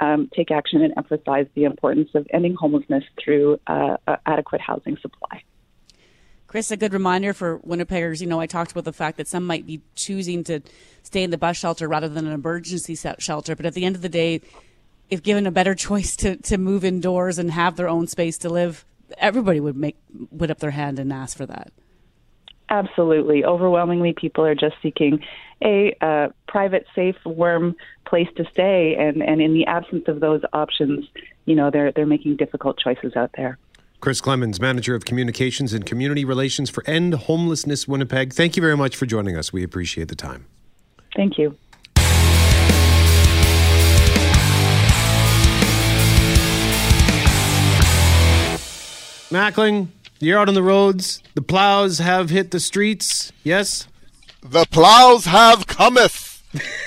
[0.00, 5.42] um, take action and emphasize the importance of ending homelessness through uh, adequate housing supply.
[6.46, 8.22] Chris, a good reminder for Winnipeggers.
[8.22, 10.60] You know, I talked about the fact that some might be choosing to
[11.02, 14.02] stay in the bus shelter rather than an emergency shelter, but at the end of
[14.02, 14.40] the day,
[15.10, 18.48] if given a better choice to, to move indoors and have their own space to
[18.48, 18.86] live,
[19.18, 19.96] everybody would make
[20.36, 21.70] put up their hand and ask for that.
[22.70, 23.44] Absolutely.
[23.44, 25.24] Overwhelmingly, people are just seeking
[25.64, 27.74] a uh, private, safe, warm
[28.06, 31.06] place to stay, and, and in the absence of those options,
[31.46, 33.58] you know, they're they're making difficult choices out there.
[34.00, 38.32] Chris Clemens, manager of communications and community relations for End Homelessness Winnipeg.
[38.32, 39.52] Thank you very much for joining us.
[39.52, 40.46] We appreciate the time.
[41.16, 41.56] Thank you.
[49.30, 49.88] Mackling
[50.20, 51.22] you're out on the roads.
[51.34, 53.32] The plows have hit the streets.
[53.44, 53.86] Yes?
[54.42, 56.42] The plows have cometh.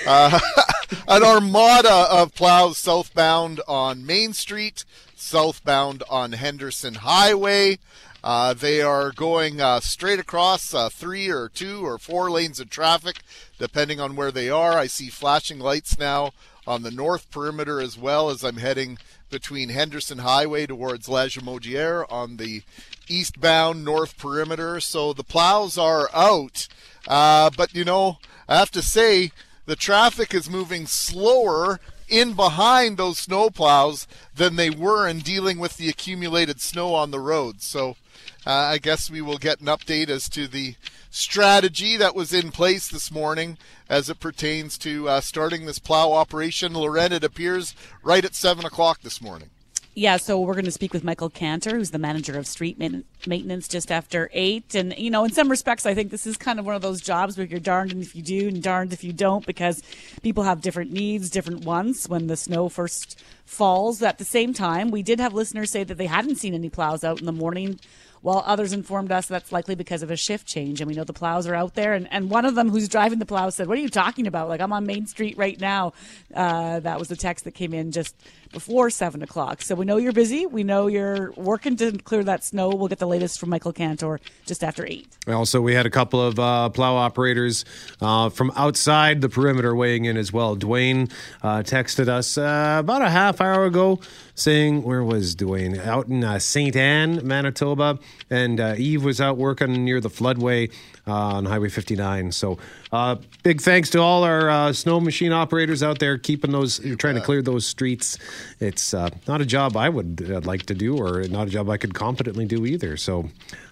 [0.06, 0.38] Uh,
[1.08, 7.78] an armada of plows southbound on Main Street, southbound on Henderson Highway.
[8.24, 12.70] Uh, they are going uh, straight across uh, three or two or four lanes of
[12.70, 13.20] traffic,
[13.58, 14.72] depending on where they are.
[14.78, 16.32] I see flashing lights now
[16.66, 18.98] on the north perimeter as well as I'm heading
[19.32, 22.62] between Henderson Highway towards Lagimodière on the
[23.08, 24.78] eastbound north perimeter.
[24.78, 26.68] So the plows are out.
[27.08, 28.18] Uh, but, you know,
[28.48, 29.32] I have to say,
[29.66, 35.58] the traffic is moving slower in behind those snow plows than they were in dealing
[35.58, 37.64] with the accumulated snow on the roads.
[37.64, 37.96] So
[38.44, 40.74] I guess we will get an update as to the
[41.10, 46.12] strategy that was in place this morning as it pertains to uh, starting this plow
[46.12, 46.72] operation.
[46.72, 49.50] Loren, it appears right at 7 o'clock this morning.
[49.94, 52.78] Yeah, so we're going to speak with Michael Cantor, who's the manager of street
[53.26, 54.74] maintenance just after eight.
[54.74, 57.02] And, you know, in some respects, I think this is kind of one of those
[57.02, 59.82] jobs where you're darned if you do and darned if you don't because
[60.22, 64.02] people have different needs, different wants when the snow first falls.
[64.02, 67.04] At the same time, we did have listeners say that they hadn't seen any plows
[67.04, 67.78] out in the morning
[68.22, 70.80] while others informed us that's likely because of a shift change.
[70.80, 71.92] And we know the plows are out there.
[71.92, 74.48] And, and one of them who's driving the plow said, What are you talking about?
[74.48, 75.92] Like, I'm on Main Street right now.
[76.34, 78.14] Uh, that was the text that came in just
[78.52, 79.62] before 7 o'clock.
[79.62, 80.46] So we know you're busy.
[80.46, 82.68] We know you're working to clear that snow.
[82.70, 85.06] We'll get the latest from Michael Cantor just after 8.
[85.28, 87.64] Also, we had a couple of uh, plow operators
[88.00, 90.56] uh, from outside the perimeter weighing in as well.
[90.56, 91.10] Dwayne
[91.42, 94.00] uh, texted us uh, about a half hour ago
[94.34, 95.78] saying, where was Dwayne?
[95.84, 96.74] Out in uh, St.
[96.76, 97.98] Anne, Manitoba.
[98.30, 100.72] And uh, Eve was out working near the floodway
[101.06, 102.32] on Highway 59.
[102.32, 102.58] So
[102.92, 107.16] uh, big thanks to all our uh, snow machine operators out there keeping those, trying
[107.16, 108.18] to clear those streets.
[108.60, 111.76] It's uh, not a job I would like to do or not a job I
[111.76, 112.96] could competently do either.
[112.96, 113.28] So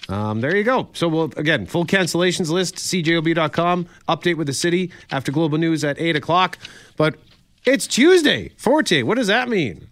[0.09, 0.89] um, there you go.
[0.93, 6.01] So we'll, again, full cancellations list, cjob.com, update with the city after global news at
[6.01, 6.59] 8 o'clock.
[6.97, 7.17] But
[7.65, 9.03] it's Tuesday, Forte.
[9.03, 9.90] What does that mean?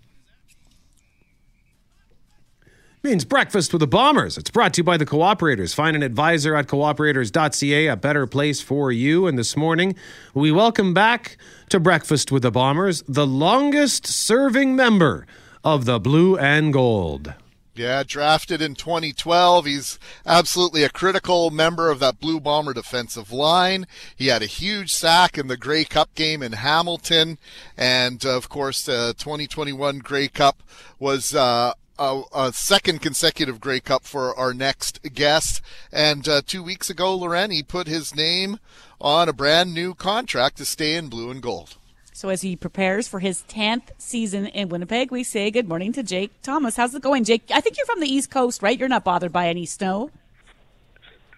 [3.02, 4.36] Means breakfast with the bombers.
[4.36, 5.74] It's brought to you by the cooperators.
[5.74, 9.26] Find an advisor at cooperators.ca, a better place for you.
[9.26, 9.94] And this morning,
[10.34, 11.36] we welcome back
[11.68, 15.26] to breakfast with the bombers the longest serving member
[15.62, 17.34] of the blue and gold.
[17.78, 19.66] Yeah, drafted in 2012.
[19.66, 23.86] He's absolutely a critical member of that Blue Bomber defensive line.
[24.16, 27.38] He had a huge sack in the Grey Cup game in Hamilton.
[27.76, 30.64] And of course, the 2021 Grey Cup
[30.98, 35.60] was uh, a, a, second consecutive Grey Cup for our next guest.
[35.92, 38.58] And uh, two weeks ago, Loren, he put his name
[39.00, 41.76] on a brand new contract to stay in blue and gold.
[42.12, 46.02] So as he prepares for his 10th season in Winnipeg, we say good morning to
[46.02, 46.74] Jake Thomas.
[46.74, 47.48] How's it going, Jake?
[47.54, 48.76] I think you're from the East Coast, right?
[48.76, 50.10] You're not bothered by any snow.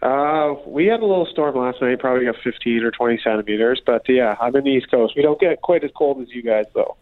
[0.01, 3.83] Uh, we had a little storm last night, probably got 15 or 20 centimeters.
[3.85, 5.15] But yeah, I'm in the East Coast.
[5.15, 6.97] We don't get quite as cold as you guys, though.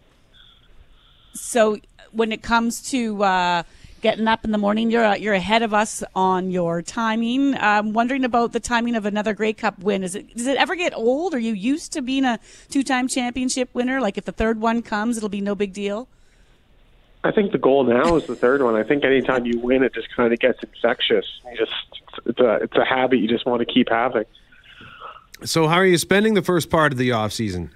[1.35, 1.79] So
[2.13, 3.63] when it comes to uh,
[4.01, 7.55] getting up in the morning, you're you're ahead of us on your timing.
[7.55, 10.03] I'm wondering about the timing of another Grey Cup win.
[10.03, 11.35] Is it does it ever get old?
[11.35, 12.39] Are you used to being a
[12.71, 14.01] two-time championship winner?
[14.01, 16.09] Like if the third one comes, it'll be no big deal.
[17.25, 18.77] I think the goal now is the third one.
[18.77, 21.27] I think anytime you win, it just kind of gets infectious.
[21.51, 21.73] You just
[22.27, 24.25] it's a it's a habit you just want to keep having.
[25.45, 27.71] So, how are you spending the first part of the off season?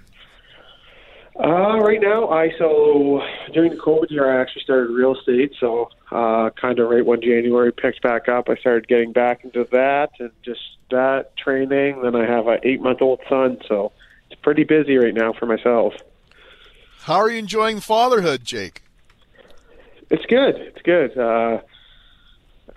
[1.39, 3.21] Uh, right now, I so
[3.53, 5.53] during the COVID year, I actually started real estate.
[5.59, 9.67] So, uh, kind of right when January picked back up, I started getting back into
[9.71, 12.01] that and just that training.
[12.03, 13.91] Then I have an eight month old son, so
[14.29, 15.93] it's pretty busy right now for myself.
[16.99, 18.83] How are you enjoying fatherhood, Jake?
[20.11, 20.55] It's good.
[20.55, 21.17] It's good.
[21.17, 21.61] Uh,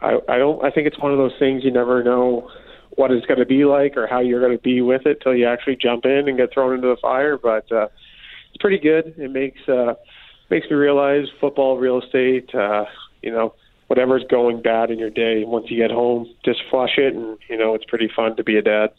[0.01, 0.64] I, I don't.
[0.64, 2.51] I think it's one of those things you never know
[2.90, 5.35] what it's going to be like or how you're going to be with it till
[5.35, 7.37] you actually jump in and get thrown into the fire.
[7.37, 7.89] But uh,
[8.57, 9.15] it's pretty good.
[9.19, 9.95] It makes uh,
[10.51, 12.85] makes me realize football, real estate, uh,
[13.23, 13.55] you know,
[13.89, 15.45] whatever's going bad in your day.
[15.45, 18.57] Once you get home, just flush it, and you know, it's pretty fun to be
[18.57, 18.93] a dad.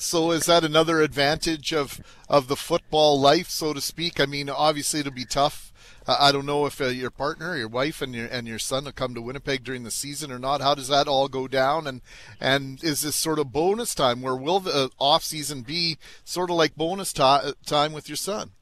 [0.00, 4.20] So is that another advantage of of the football life, so to speak?
[4.20, 5.70] I mean, obviously it'll be tough
[6.06, 8.92] I don't know if uh, your partner, your wife, and your and your son will
[8.92, 10.60] come to Winnipeg during the season or not.
[10.60, 11.86] How does that all go down?
[11.86, 12.00] And
[12.40, 14.22] and is this sort of bonus time?
[14.22, 18.16] Where will the uh, off season be sort of like bonus t- time with your
[18.16, 18.52] son?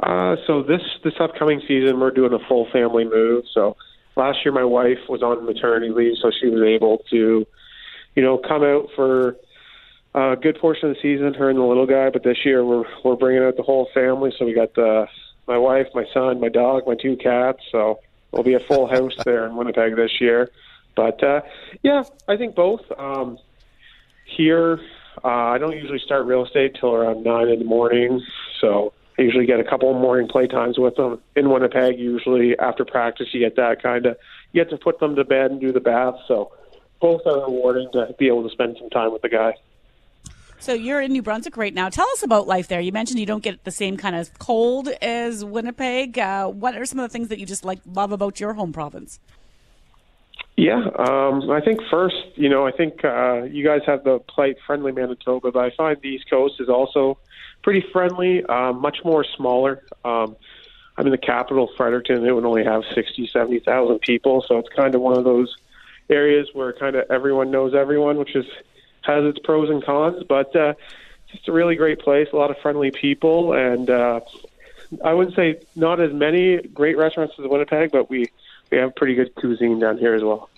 [0.00, 3.44] Uh, so this this upcoming season, we're doing a full family move.
[3.52, 3.76] So
[4.16, 7.46] last year, my wife was on maternity leave, so she was able to,
[8.14, 9.36] you know, come out for
[10.16, 12.10] a good portion of the season, her and the little guy.
[12.10, 14.32] But this year, we're we're bringing out the whole family.
[14.36, 15.06] So we got the
[15.46, 17.60] my wife, my son, my dog, my two cats.
[17.70, 18.00] So
[18.32, 20.50] it'll be a full house there in Winnipeg this year.
[20.96, 21.42] But uh,
[21.82, 22.80] yeah, I think both.
[22.96, 23.38] Um,
[24.24, 24.80] here,
[25.22, 28.24] uh, I don't usually start real estate till around nine in the morning,
[28.60, 31.20] so I usually get a couple of morning play times with them.
[31.36, 34.16] In Winnipeg, usually after practice, you get that kind of
[34.52, 36.14] you get to put them to bed and do the bath.
[36.26, 36.52] So
[37.00, 39.54] both are rewarding to be able to spend some time with the guy.
[40.58, 41.88] So you're in New Brunswick right now.
[41.88, 42.80] Tell us about life there.
[42.80, 46.18] You mentioned you don't get the same kind of cold as Winnipeg.
[46.18, 48.72] Uh, what are some of the things that you just like love about your home
[48.72, 49.20] province?
[50.56, 54.56] Yeah, um, I think first, you know, I think uh, you guys have the plight
[54.66, 57.18] friendly Manitoba, but I find the East Coast is also
[57.62, 59.82] pretty friendly, uh, much more smaller.
[60.02, 60.34] Um,
[60.96, 62.24] I'm in the capital, Fredericton.
[62.24, 65.54] It would only have 60, 70,000 people, so it's kind of one of those
[66.08, 68.46] areas where kind of everyone knows everyone, which is
[69.06, 70.24] has its pros and cons.
[70.28, 70.74] But uh,
[71.28, 74.20] just a really great place, a lot of friendly people, and uh,
[75.04, 78.30] I wouldn't say not as many great restaurants as Winnipeg, but we
[78.70, 80.50] we have pretty good cuisine down here as well.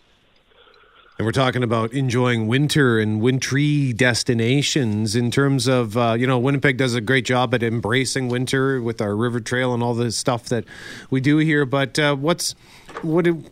[1.19, 6.39] And we're talking about enjoying winter and wintry destinations in terms of, uh, you know,
[6.39, 10.13] Winnipeg does a great job at embracing winter with our river trail and all the
[10.13, 10.65] stuff that
[11.11, 11.67] we do here.
[11.67, 12.55] But uh, what's,
[13.03, 13.43] what do,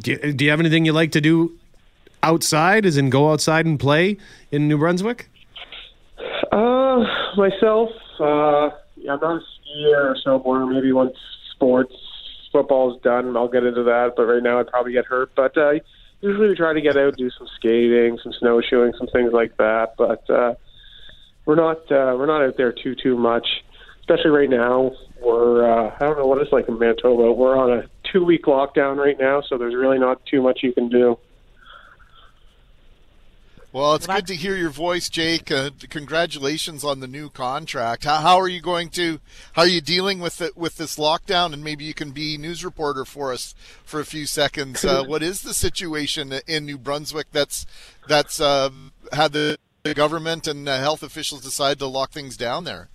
[0.00, 1.56] do you, do you have anything you like to do
[2.22, 4.16] outside, as in go outside and play
[4.50, 5.28] in New Brunswick?
[6.50, 7.04] Uh,
[7.36, 8.70] myself, uh,
[9.10, 10.72] I'm not a skier or snowboarder.
[10.72, 11.16] Maybe once
[11.54, 11.94] sports
[12.52, 14.12] football's done, I'll get into that.
[14.16, 15.30] But right now, I'd probably get hurt.
[15.34, 15.72] But uh,
[16.20, 19.94] usually, we try to get out, do some skating, some snowshoeing, some things like that.
[19.96, 20.54] But uh,
[21.46, 23.46] we're not uh, we're not out there too too much.
[24.00, 27.32] Especially right now, we're uh, I don't know what it's like in Manitoba.
[27.32, 30.72] We're on a two week lockdown right now, so there's really not too much you
[30.72, 31.18] can do.
[33.72, 35.50] Well, it's good to hear your voice, Jake.
[35.50, 38.04] Uh, congratulations on the new contract.
[38.04, 39.18] How, how, are you going to?
[39.54, 41.54] How are you dealing with it with this lockdown?
[41.54, 44.84] And maybe you can be news reporter for us for a few seconds.
[44.84, 47.64] Uh, what is the situation in New Brunswick that's
[48.06, 48.68] that's uh,
[49.10, 49.56] had the
[49.94, 52.90] government and health officials decide to lock things down there?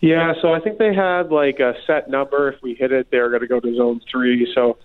[0.00, 2.50] Yeah, so I think they had like a set number.
[2.50, 4.46] If we hit it, they're going to go to zone three.
[4.54, 4.76] So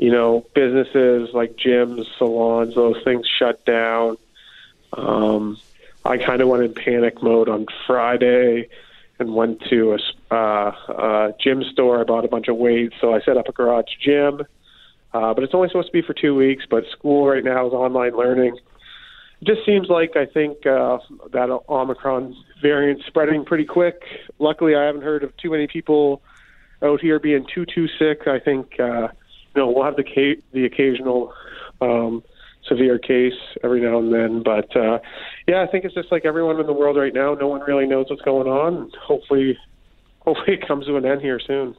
[0.00, 4.16] you know, businesses like gyms, salons, those things shut down.
[4.94, 5.58] Um,
[6.06, 8.70] I kind of went in panic mode on Friday
[9.18, 12.00] and went to a, uh, a gym store.
[12.00, 14.40] I bought a bunch of weights, so I set up a garage gym.
[15.12, 16.64] Uh, but it's only supposed to be for two weeks.
[16.70, 18.56] But school right now is online learning.
[19.42, 21.00] It just seems like I think uh,
[21.32, 24.02] that Omicron variant spreading pretty quick.
[24.38, 26.22] Luckily, I haven't heard of too many people
[26.80, 28.26] out here being too too sick.
[28.26, 28.80] I think.
[28.80, 29.08] Uh,
[29.54, 31.32] you know, we'll have the ca- the occasional
[31.80, 32.22] um,
[32.66, 33.34] severe case
[33.64, 34.98] every now and then, but uh,
[35.48, 37.34] yeah, I think it's just like everyone in the world right now.
[37.34, 38.90] No one really knows what's going on.
[39.02, 39.58] Hopefully,
[40.20, 41.74] hopefully it comes to an end here soon.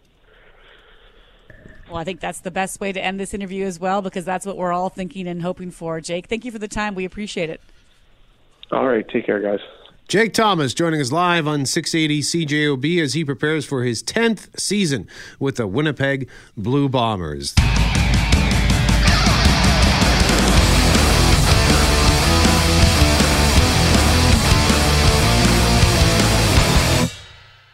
[1.88, 4.46] Well, I think that's the best way to end this interview as well, because that's
[4.46, 6.00] what we're all thinking and hoping for.
[6.00, 6.96] Jake, thank you for the time.
[6.96, 7.60] We appreciate it.
[8.72, 9.60] All right, take care, guys.
[10.12, 15.08] Jake Thomas joining us live on 680 CJOB as he prepares for his 10th season
[15.40, 17.56] with the Winnipeg Blue Bombers.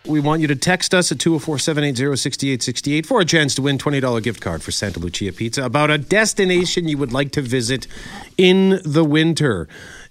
[0.05, 3.79] We want you to text us at 204 780 6868 for a chance to win
[3.79, 7.87] $20 gift card for Santa Lucia Pizza about a destination you would like to visit
[8.37, 9.67] in the winter.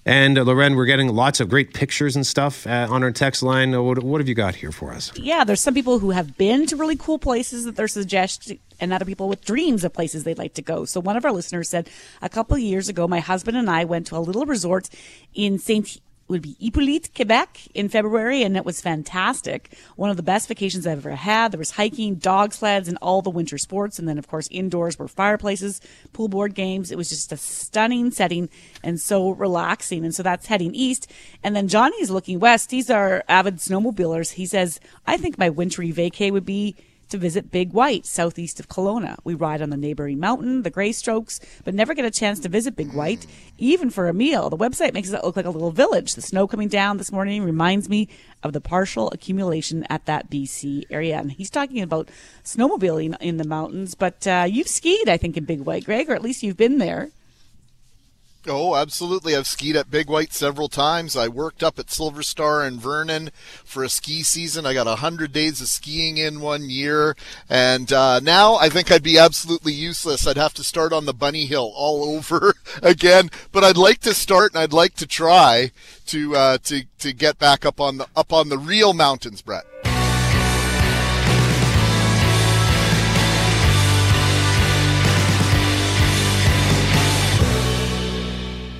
[0.06, 3.42] And uh, Loren, we're getting lots of great pictures and stuff uh, on our text
[3.42, 3.74] line.
[3.74, 5.10] Uh, what, what, have you got here for us?
[5.18, 8.92] Yeah, there's some people who have been to really cool places that they're suggesting, and
[8.92, 10.84] other people with dreams of places they'd like to go.
[10.84, 11.90] So one of our listeners said,
[12.22, 14.88] a couple years ago, my husband and I went to a little resort
[15.34, 19.76] in St would be Hippolyte, Quebec in February, and it was fantastic.
[19.94, 21.52] One of the best vacations I've ever had.
[21.52, 23.98] There was hiking, dog sleds, and all the winter sports.
[23.98, 25.80] And then, of course, indoors were fireplaces,
[26.12, 26.90] pool board games.
[26.90, 28.48] It was just a stunning setting
[28.82, 30.04] and so relaxing.
[30.04, 31.10] And so that's heading east.
[31.42, 32.70] And then Johnny's looking west.
[32.70, 34.32] He's our avid snowmobilers.
[34.32, 36.76] He says, I think my wintry vacay would be
[37.08, 39.16] to visit Big White, southeast of Kelowna.
[39.24, 42.76] We ride on the neighboring mountain, the Greystokes, but never get a chance to visit
[42.76, 43.26] Big White,
[43.58, 44.50] even for a meal.
[44.50, 46.14] The website makes it look like a little village.
[46.14, 48.08] The snow coming down this morning reminds me
[48.42, 51.18] of the partial accumulation at that BC area.
[51.18, 52.10] And he's talking about
[52.44, 56.14] snowmobiling in the mountains, but uh, you've skied, I think, in Big White, Greg, or
[56.14, 57.10] at least you've been there.
[58.48, 59.34] Oh, absolutely.
[59.34, 61.16] I've skied at Big White several times.
[61.16, 63.30] I worked up at Silver Star in Vernon
[63.64, 64.64] for a ski season.
[64.64, 67.16] I got 100 days of skiing in one year.
[67.50, 70.26] And uh, now I think I'd be absolutely useless.
[70.26, 73.30] I'd have to start on the bunny hill all over again.
[73.50, 75.72] But I'd like to start and I'd like to try
[76.06, 79.64] to, uh, to, to get back up on the, up on the real mountains, Brett.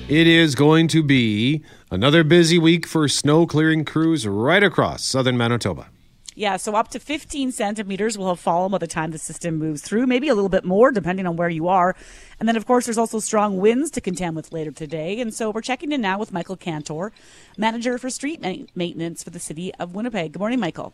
[0.09, 5.35] It is going to be another busy week for snow clearing crews right across southern
[5.35, 5.89] Manitoba.
[6.33, 9.81] Yeah, so up to 15 centimeters will have fallen by the time the system moves
[9.81, 11.93] through, maybe a little bit more depending on where you are.
[12.39, 15.19] And then, of course, there's also strong winds to contend with later today.
[15.19, 17.11] And so we're checking in now with Michael Cantor,
[17.57, 20.31] manager for street ma- maintenance for the city of Winnipeg.
[20.31, 20.93] Good morning, Michael.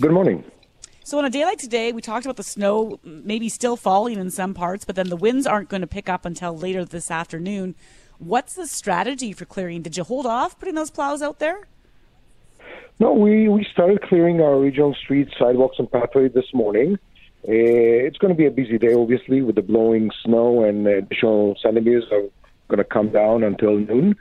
[0.00, 0.44] Good morning.
[1.02, 4.30] So on a day like today, we talked about the snow maybe still falling in
[4.30, 7.74] some parts, but then the winds aren't going to pick up until later this afternoon.
[8.22, 9.82] What's the strategy for clearing?
[9.82, 11.66] Did you hold off putting those plows out there?
[13.00, 17.00] No, we, we started clearing our regional streets, sidewalks, and pathway this morning.
[17.48, 21.56] Uh, it's going to be a busy day, obviously, with the blowing snow and additional
[21.60, 22.22] centimeters are
[22.68, 24.14] going to come down until noon.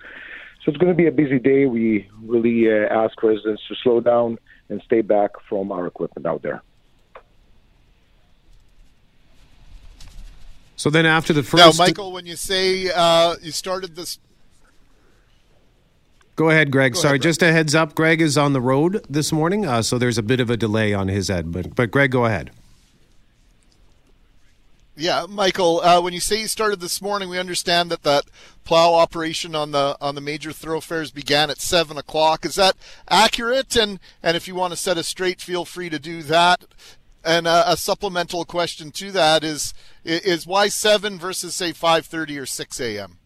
[0.66, 1.68] So it's going to be a busy day.
[1.68, 4.40] We really uh, ask residents to slow down
[4.70, 6.64] and stay back from our equipment out there.
[10.82, 11.78] So then after the first.
[11.78, 11.86] Now.
[11.86, 14.18] Michael, when you say uh, you started this,
[16.36, 16.94] Go ahead, Greg.
[16.94, 17.30] Go Sorry, ahead, Greg.
[17.30, 17.94] just a heads up.
[17.94, 20.92] Greg is on the road this morning, uh, so there's a bit of a delay
[20.92, 21.52] on his end.
[21.52, 22.50] But, but Greg, go ahead.
[24.96, 28.24] yeah, Michael, uh, when you say you started this morning, we understand that that
[28.64, 32.44] plow operation on the on the major thoroughfares began at seven o'clock.
[32.44, 32.76] Is that
[33.08, 33.76] accurate?
[33.76, 36.66] And and if you want to set us straight, feel free to do that.
[37.24, 42.38] And uh, a supplemental question to that is is why seven versus say five thirty
[42.38, 43.18] or six a.m.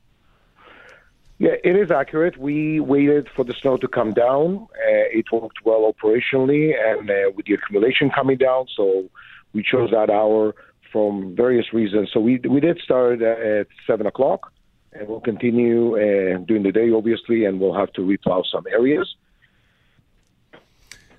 [1.37, 2.37] Yeah, it is accurate.
[2.37, 4.67] We waited for the snow to come down.
[4.71, 9.09] Uh, it worked well operationally, and uh, with the accumulation coming down, so
[9.53, 10.55] we chose that hour
[10.93, 12.09] from various reasons.
[12.13, 14.51] So we we did start at seven o'clock,
[14.93, 19.15] and we'll continue uh, during the day, obviously, and we'll have to replow some areas.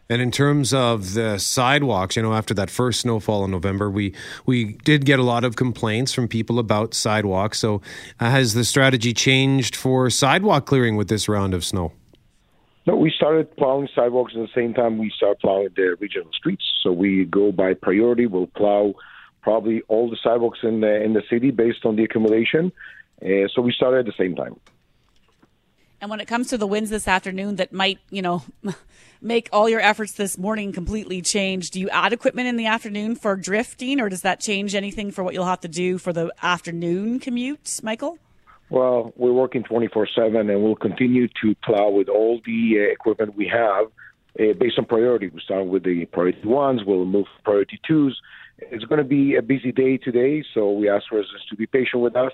[0.09, 4.15] And in terms of the sidewalks, you know, after that first snowfall in November, we
[4.47, 7.59] we did get a lot of complaints from people about sidewalks.
[7.59, 7.83] So,
[8.21, 11.93] uh, has the strategy changed for sidewalk clearing with this round of snow?
[12.87, 16.65] No, we started plowing sidewalks at the same time we start plowing the regional streets.
[16.85, 18.27] So we go by priority.
[18.27, 18.95] We'll plow
[19.43, 22.71] probably all the sidewalks in the in the city based on the accumulation.
[23.21, 24.57] Uh, so we started at the same time.
[26.01, 28.43] And when it comes to the winds this afternoon that might, you know,
[29.23, 33.17] make all your efforts this morning completely change, do you add equipment in the afternoon
[33.17, 36.33] for drifting or does that change anything for what you'll have to do for the
[36.43, 38.19] afternoon commute, Michael?
[38.69, 43.37] Well, we're working 24 7 and we'll continue to plow with all the uh, equipment
[43.37, 43.87] we have
[44.39, 45.29] uh, based on priority.
[45.29, 48.21] We start with the priority ones, we'll move priority twos.
[48.59, 52.03] It's going to be a busy day today, so we ask residents to be patient
[52.03, 52.33] with us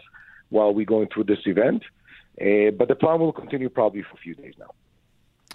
[0.49, 1.83] while we're going through this event.
[2.41, 4.71] Uh, but the plan will continue probably for a few days now.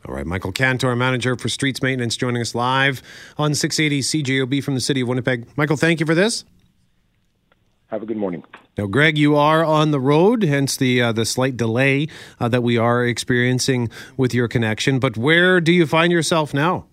[0.08, 3.02] All right, Michael Cantor, manager for streets maintenance, joining us live
[3.38, 5.48] on 680 CJOB from the city of Winnipeg.
[5.58, 6.46] Michael, thank you for this.
[7.88, 8.44] Have a good morning.
[8.78, 12.08] Now, Greg, you are on the road, hence the uh, the slight delay
[12.40, 15.00] uh, that we are experiencing with your connection.
[15.00, 16.86] But where do you find yourself now?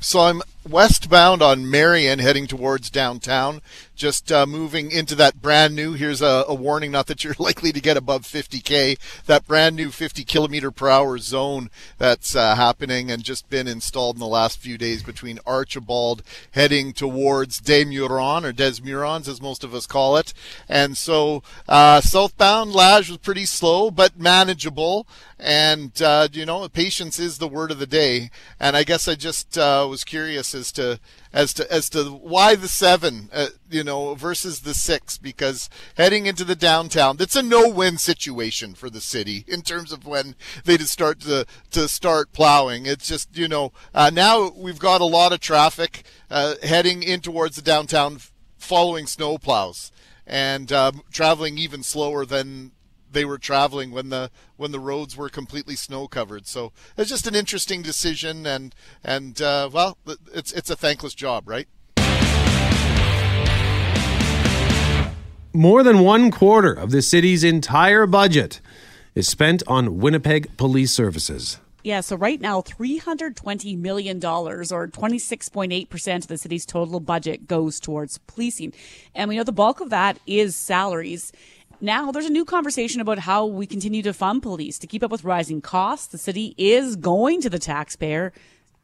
[0.00, 3.60] So I'm westbound on Marion, heading towards downtown.
[3.96, 5.94] Just uh, moving into that brand new.
[5.94, 8.98] Here's a, a warning: not that you're likely to get above 50k.
[9.24, 14.16] That brand new 50 kilometer per hour zone that's uh, happening and just been installed
[14.16, 16.22] in the last few days between Archibald,
[16.52, 20.34] heading towards Des Meurons or Des Meurons, as most of us call it.
[20.68, 25.06] And so uh, southbound Lage was pretty slow but manageable.
[25.38, 28.30] And uh, you know, patience is the word of the day.
[28.60, 31.00] And I guess I just uh, was curious as to
[31.32, 36.26] as to as to why the seven, uh, you know, versus the six, because heading
[36.26, 40.76] into the downtown, it's a no-win situation for the city in terms of when they
[40.76, 42.86] just start to to start plowing.
[42.86, 47.20] It's just you know uh, now we've got a lot of traffic uh, heading in
[47.20, 48.18] towards the downtown,
[48.58, 49.92] following snow plows
[50.26, 52.72] and um, traveling even slower than
[53.10, 56.46] they were traveling when the when the roads were completely snow covered.
[56.46, 59.98] So it's just an interesting decision, and and uh, well,
[60.34, 61.68] it's it's a thankless job, right?
[65.56, 68.60] More than one quarter of the city's entire budget
[69.14, 71.60] is spent on Winnipeg police services.
[71.82, 78.18] Yeah, so right now, $320 million, or 26.8% of the city's total budget, goes towards
[78.18, 78.74] policing.
[79.14, 81.32] And we know the bulk of that is salaries.
[81.80, 85.10] Now, there's a new conversation about how we continue to fund police to keep up
[85.10, 86.08] with rising costs.
[86.08, 88.34] The city is going to the taxpayer,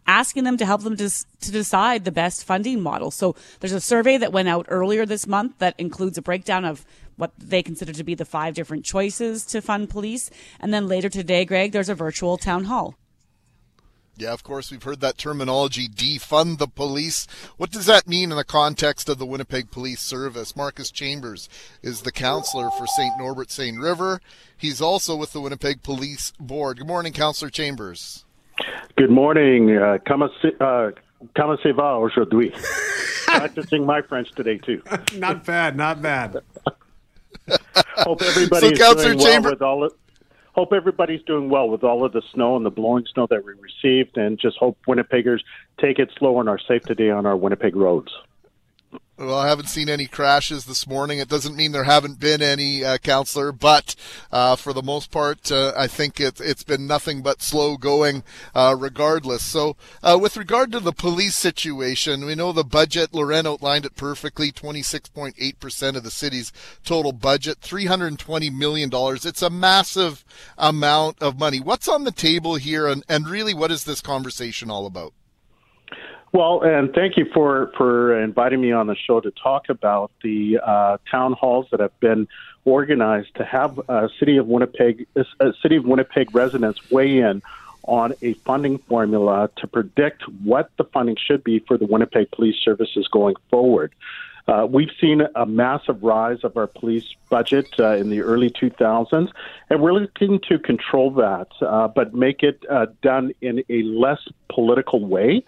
[0.07, 3.11] asking them to help them to, to decide the best funding model.
[3.11, 6.85] So there's a survey that went out earlier this month that includes a breakdown of
[7.17, 10.31] what they consider to be the five different choices to fund police.
[10.61, 12.97] And then later today, Greg, there's a virtual town hall.
[14.17, 17.27] Yeah, of course, we've heard that terminology, defund the police.
[17.57, 20.55] What does that mean in the context of the Winnipeg Police Service?
[20.55, 21.49] Marcus Chambers
[21.83, 23.19] is the councillor for St.
[23.19, 24.21] Norbert Seine River.
[24.57, 26.79] He's also with the Winnipeg Police Board.
[26.79, 28.27] Good morning, Councillor Chambers.
[28.97, 29.77] Good morning.
[29.77, 30.91] Uh, comment, uh,
[31.37, 32.51] comment ça va aujourd'hui?
[33.27, 34.83] Practicing my French today, too.
[35.17, 36.43] not bad, not bad.
[37.97, 39.93] Hope everybody's So, doing Councillor well Chamber- with all of,
[40.55, 43.55] Hope everybody's doing well with all of the snow and the blowing snow that we
[43.55, 45.41] received, and just hope Winnipeggers
[45.81, 48.13] take it slow and are safe today on our Winnipeg roads.
[49.23, 51.21] Well, I haven't seen any crashes this morning.
[51.21, 53.95] It doesn't mean there haven't been any, uh, councillor, but
[54.33, 58.25] uh, for the most part, uh, I think it, it's been nothing but slow going,
[58.53, 59.45] uh, regardless.
[59.45, 63.15] So, uh, with regard to the police situation, we know the budget.
[63.15, 66.53] Loren outlined it perfectly: twenty-six point eight percent of the city's
[66.85, 69.25] total budget, three hundred twenty million dollars.
[69.25, 70.25] It's a massive
[70.59, 71.61] amount of money.
[71.61, 75.13] What's on the table here, and, and really, what is this conversation all about?
[76.33, 80.59] Well, and thank you for for inviting me on the show to talk about the
[80.65, 82.27] uh, town halls that have been
[82.65, 87.43] organized to have uh, city of Winnipeg uh, city of Winnipeg residents weigh in
[87.85, 92.57] on a funding formula to predict what the funding should be for the Winnipeg Police
[92.63, 93.93] Services going forward.
[94.49, 99.31] Uh, we've seen a massive rise of our police budget uh, in the early 2000s,
[99.71, 104.21] and we're looking to control that, uh, but make it uh, done in a less
[104.49, 105.45] political way.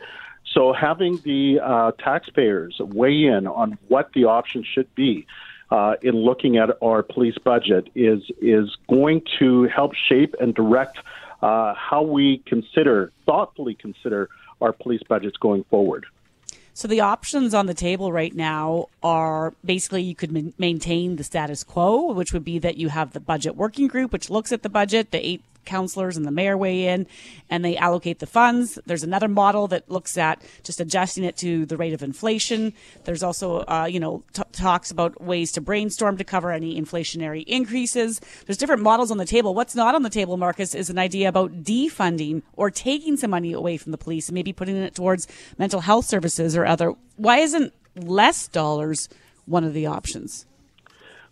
[0.52, 5.26] So having the uh, taxpayers weigh in on what the option should be
[5.70, 10.98] uh, in looking at our police budget is is going to help shape and direct
[11.42, 14.28] uh, how we consider thoughtfully consider
[14.60, 16.06] our police budgets going forward.
[16.76, 21.24] So the options on the table right now are basically you could ma- maintain the
[21.24, 24.62] status quo, which would be that you have the budget working group, which looks at
[24.62, 27.06] the budget, the eight councillors and the mayor weigh in
[27.50, 28.78] and they allocate the funds.
[28.86, 32.72] There's another model that looks at just adjusting it to the rate of inflation.
[33.04, 37.44] There's also, uh, you know, t- talks about ways to brainstorm to cover any inflationary
[37.46, 38.20] increases.
[38.46, 39.54] There's different models on the table.
[39.54, 43.52] What's not on the table, Marcus, is an idea about defunding or taking some money
[43.52, 45.26] away from the police and maybe putting it towards
[45.58, 46.94] mental health services or other.
[47.16, 49.08] Why isn't less dollars
[49.46, 50.46] one of the options?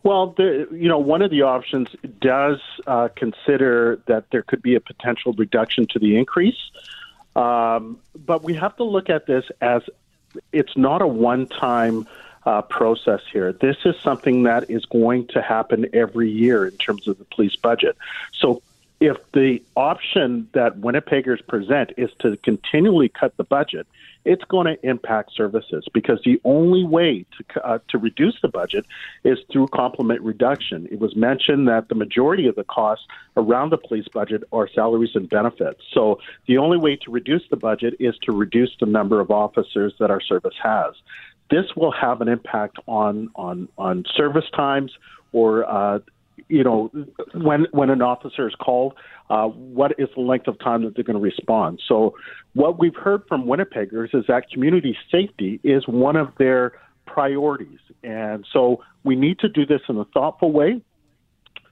[0.05, 1.89] Well, the, you know, one of the options
[2.21, 6.59] does uh, consider that there could be a potential reduction to the increase,
[7.37, 9.83] um, but we have to look at this as
[10.51, 12.09] it's not a one-time
[12.45, 13.53] uh, process here.
[13.53, 17.57] This is something that is going to happen every year in terms of the police
[17.57, 17.97] budget.
[18.35, 18.63] So.
[19.03, 23.89] If the option that Winnipeggers present is to continually cut the budget,
[24.25, 28.87] it's going to impact services because the only way to uh, to reduce the budget
[29.25, 30.87] is through complement reduction.
[30.89, 33.05] It was mentioned that the majority of the costs
[33.37, 35.81] around the police budget are salaries and benefits.
[35.93, 39.95] So the only way to reduce the budget is to reduce the number of officers
[39.99, 40.95] that our service has.
[41.51, 44.93] This will have an impact on on on service times
[45.33, 45.99] or uh,
[46.49, 46.91] you know,
[47.35, 48.95] when when an officer is called,
[49.30, 51.80] uh, what is the length of time that they're going to respond?
[51.87, 52.14] So,
[52.55, 56.72] what we've heard from Winnipeggers is that community safety is one of their
[57.07, 60.83] priorities, and so we need to do this in a thoughtful way.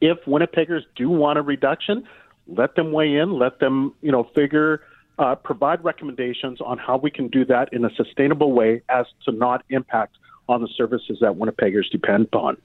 [0.00, 2.04] If Winnipeggers do want a reduction,
[2.46, 3.38] let them weigh in.
[3.38, 4.82] Let them, you know, figure.
[5.18, 9.32] Uh, provide recommendations on how we can do that in a sustainable way as to
[9.32, 10.16] not impact
[10.48, 12.56] on the services that Winnipeggers depend upon.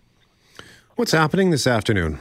[0.96, 2.20] What's happening this afternoon?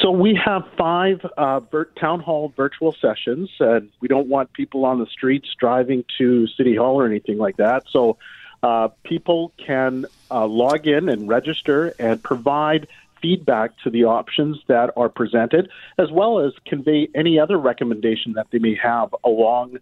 [0.00, 4.86] So we have five uh, vir- town hall virtual sessions, and we don't want people
[4.86, 7.84] on the streets driving to City Hall or anything like that.
[7.90, 8.16] So
[8.62, 12.88] uh, people can uh, log in and register and provide
[13.20, 18.46] feedback to the options that are presented, as well as convey any other recommendation that
[18.50, 19.78] they may have along.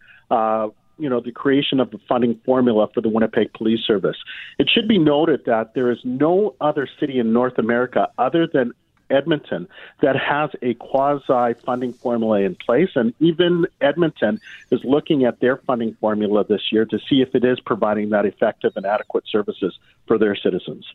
[1.01, 4.17] You know the creation of the funding formula for the Winnipeg Police Service.
[4.59, 8.73] It should be noted that there is no other city in North America other than
[9.11, 9.69] Edmonton
[10.03, 12.91] that has a quasi funding formula in place.
[12.95, 14.41] And even Edmonton
[14.71, 18.25] is looking at their funding formula this year to see if it is providing that
[18.25, 20.87] effective and adequate services for their citizens.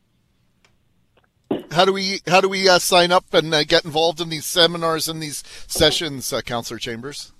[1.72, 4.46] How do we how do we uh, sign up and uh, get involved in these
[4.46, 7.34] seminars and these sessions, uh, Councillor Chambers?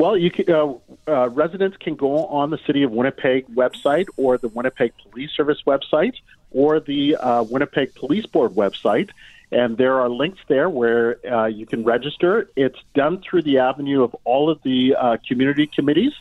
[0.00, 0.72] Well, you can, uh,
[1.06, 5.58] uh, residents can go on the City of Winnipeg website or the Winnipeg Police Service
[5.66, 6.14] website
[6.50, 9.10] or the uh, Winnipeg Police Board website,
[9.52, 12.48] and there are links there where uh, you can register.
[12.56, 16.14] It's done through the avenue of all of the uh, community committees.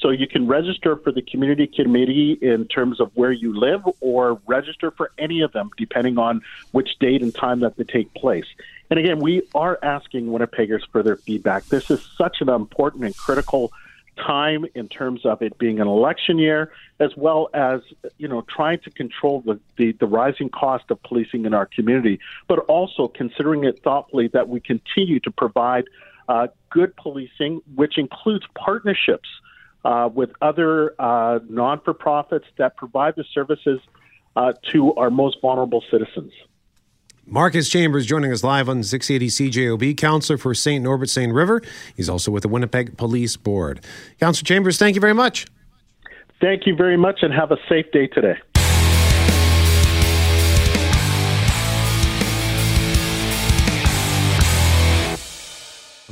[0.00, 4.38] So you can register for the community committee in terms of where you live or
[4.46, 8.44] register for any of them depending on which date and time that they take place.
[8.90, 11.64] And again, we are asking Winnipeggers for their feedback.
[11.66, 13.72] This is such an important and critical
[14.16, 17.80] time in terms of it being an election year, as well as
[18.18, 22.20] you know trying to control the, the, the rising cost of policing in our community,
[22.46, 25.84] but also considering it thoughtfully that we continue to provide
[26.28, 29.28] uh, good policing, which includes partnerships
[29.84, 33.80] uh, with other uh, non for profits that provide the services
[34.36, 36.32] uh, to our most vulnerable citizens.
[37.26, 40.82] Marcus Chambers joining us live on 680 CJOB, councillor for St.
[40.82, 41.62] Norbert Seine River.
[41.96, 43.82] He's also with the Winnipeg Police Board.
[44.20, 45.46] Councillor Chambers, thank you very much.
[46.40, 48.36] Thank you very much and have a safe day today.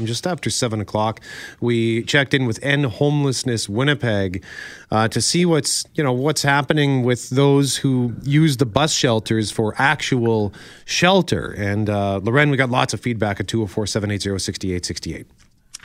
[0.03, 1.20] Just after seven o'clock,
[1.61, 4.45] we checked in with End Homelessness Winnipeg
[4.90, 9.51] uh, to see what's you know what's happening with those who use the bus shelters
[9.51, 10.53] for actual
[10.84, 11.53] shelter.
[11.53, 15.26] And uh, Loren, we got lots of feedback at 204 780 6868.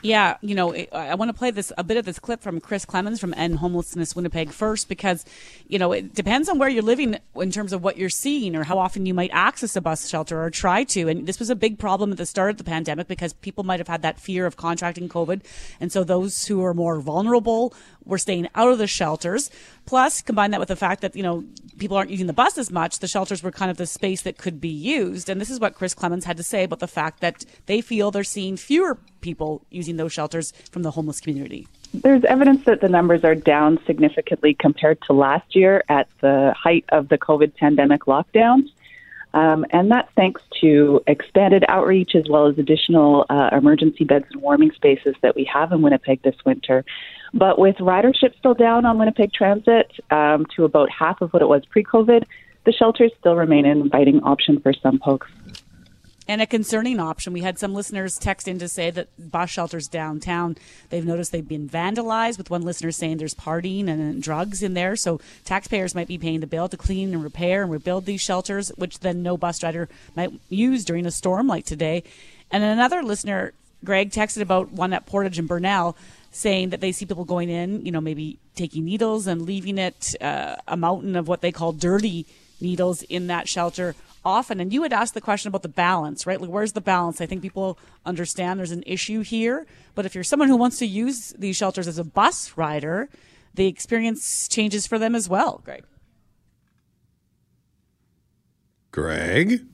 [0.04, 2.86] Yeah, you know, I want to play this a bit of this clip from Chris
[2.86, 5.26] Clemens from End Homelessness Winnipeg first because,
[5.68, 8.64] you know, it depends on where you're living in terms of what you're seeing or
[8.64, 11.08] how often you might access a bus shelter or try to.
[11.08, 13.80] And this was a big problem at the start of the pandemic because people might
[13.80, 15.42] have had that fear of contracting COVID,
[15.80, 17.74] and so those who are more vulnerable
[18.06, 19.50] were staying out of the shelters.
[19.88, 21.46] Plus, combine that with the fact that, you know,
[21.80, 24.38] people aren't using the bus as much, the shelters were kind of the space that
[24.38, 25.30] could be used.
[25.30, 28.12] And this is what Chris Clemens had to say about the fact that they feel
[28.12, 31.68] they're seeing fewer people using those shelters from the homeless community.
[31.94, 36.84] There's evidence that the numbers are down significantly compared to last year at the height
[36.90, 38.70] of the COVID pandemic lockdowns.
[39.34, 44.42] Um, and that's thanks to expanded outreach as well as additional uh, emergency beds and
[44.42, 46.84] warming spaces that we have in Winnipeg this winter.
[47.34, 51.48] But with ridership still down on Winnipeg Transit um, to about half of what it
[51.48, 52.24] was pre COVID,
[52.66, 55.28] the shelters still remain an inviting option for some folks.
[56.30, 57.32] And a concerning option.
[57.32, 60.58] We had some listeners text in to say that bus shelters downtown,
[60.90, 64.98] they've noticed they've been vandalized, with one listener saying there's partying and drugs in there.
[64.98, 68.74] So taxpayers might be paying the bill to clean and repair and rebuild these shelters,
[68.76, 72.04] which then no bus rider might use during a storm like today.
[72.52, 73.54] And another listener,
[73.86, 75.96] Greg, texted about one at Portage and Burnell
[76.38, 80.16] saying that they see people going in, you know, maybe taking needles and leaving it
[80.22, 82.28] uh, a mountain of what they call dirty
[82.62, 84.60] needles in that shelter often.
[84.60, 86.40] And you had asked the question about the balance, right?
[86.40, 87.22] Like, where's the balance?
[87.22, 89.66] I think people understand there's an issue here.
[89.96, 93.10] But if you're someone who wants to use these shelters as a bus rider,
[93.56, 95.84] the experience changes for them as well, Greg.
[98.92, 99.66] Greg?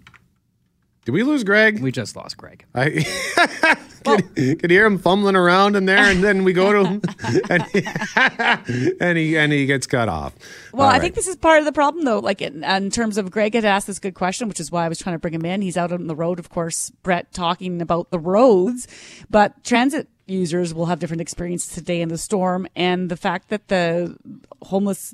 [1.03, 1.81] Did we lose Greg?
[1.81, 2.65] We just lost Greg.
[2.73, 3.03] I
[4.03, 7.01] could, could hear him fumbling around in there, and then we go to him,
[7.49, 7.85] and he,
[8.99, 10.33] and he and he gets cut off.
[10.73, 12.19] Well, I think this is part of the problem, though.
[12.19, 14.89] Like in, in terms of Greg had asked this good question, which is why I
[14.89, 15.61] was trying to bring him in.
[15.61, 16.91] He's out on the road, of course.
[17.01, 18.87] Brett talking about the roads,
[19.29, 23.67] but transit users will have different experiences today in the storm, and the fact that
[23.67, 24.15] the
[24.61, 25.13] homeless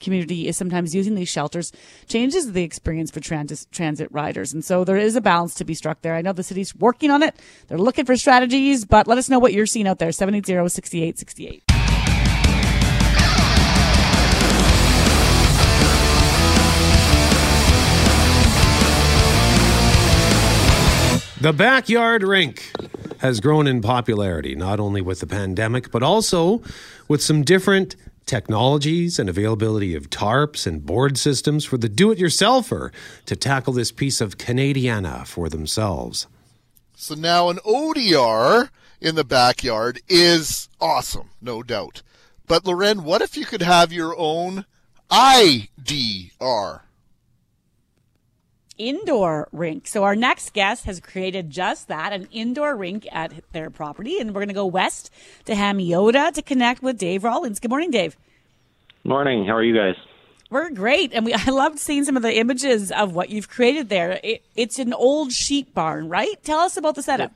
[0.00, 1.72] community is sometimes using these shelters
[2.08, 4.52] changes the experience for transit transit riders.
[4.52, 6.14] And so there is a balance to be struck there.
[6.14, 7.36] I know the city's working on it.
[7.68, 10.10] They're looking for strategies, but let us know what you're seeing out there.
[10.10, 11.62] 780-6868.
[21.40, 22.70] The backyard rink
[23.20, 26.62] has grown in popularity, not only with the pandemic, but also
[27.08, 27.96] with some different
[28.30, 32.92] technologies and availability of tarps and board systems for the do it yourselfer
[33.26, 36.28] to tackle this piece of Canadiana for themselves.
[36.94, 38.70] So now an ODR
[39.00, 42.02] in the backyard is awesome, no doubt.
[42.46, 44.64] But Loren, what if you could have your own
[45.10, 46.82] IDR?
[48.80, 49.86] Indoor rink.
[49.86, 54.18] So our next guest has created just that, an indoor rink at their property.
[54.18, 55.10] And we're going to go west
[55.44, 57.60] to Hamiota to connect with Dave Rollins.
[57.60, 58.16] Good morning, Dave.
[59.04, 59.46] Morning.
[59.46, 59.96] How are you guys?
[60.50, 63.88] We're great, and we I loved seeing some of the images of what you've created
[63.88, 64.18] there.
[64.24, 66.42] It, it's an old sheep barn, right?
[66.42, 67.32] Tell us about the setup.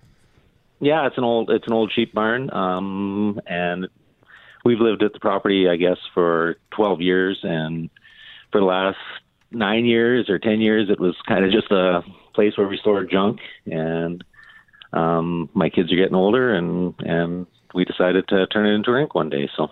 [0.80, 3.86] Yeah, it's an old it's an old sheep barn, um, and
[4.64, 7.88] we've lived at the property, I guess, for 12 years, and
[8.51, 8.99] for the last
[9.55, 12.03] nine years or 10 years, it was kind of just a
[12.35, 14.25] place where we stored junk, and
[14.93, 18.95] um, my kids are getting older, and and we decided to turn it into a
[18.95, 19.49] rink one day.
[19.57, 19.71] So.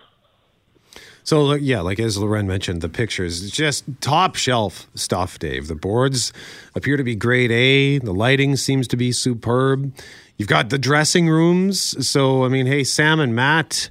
[1.24, 5.68] So yeah, like as Loren mentioned, the pictures just top shelf stuff, Dave.
[5.68, 6.33] The boards
[6.74, 7.99] appear to be grade A.
[7.99, 9.95] The lighting seems to be superb.
[10.37, 12.09] You've got the dressing rooms.
[12.09, 13.89] So I mean, hey, Sam and Matt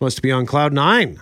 [0.00, 1.20] must be on cloud nine.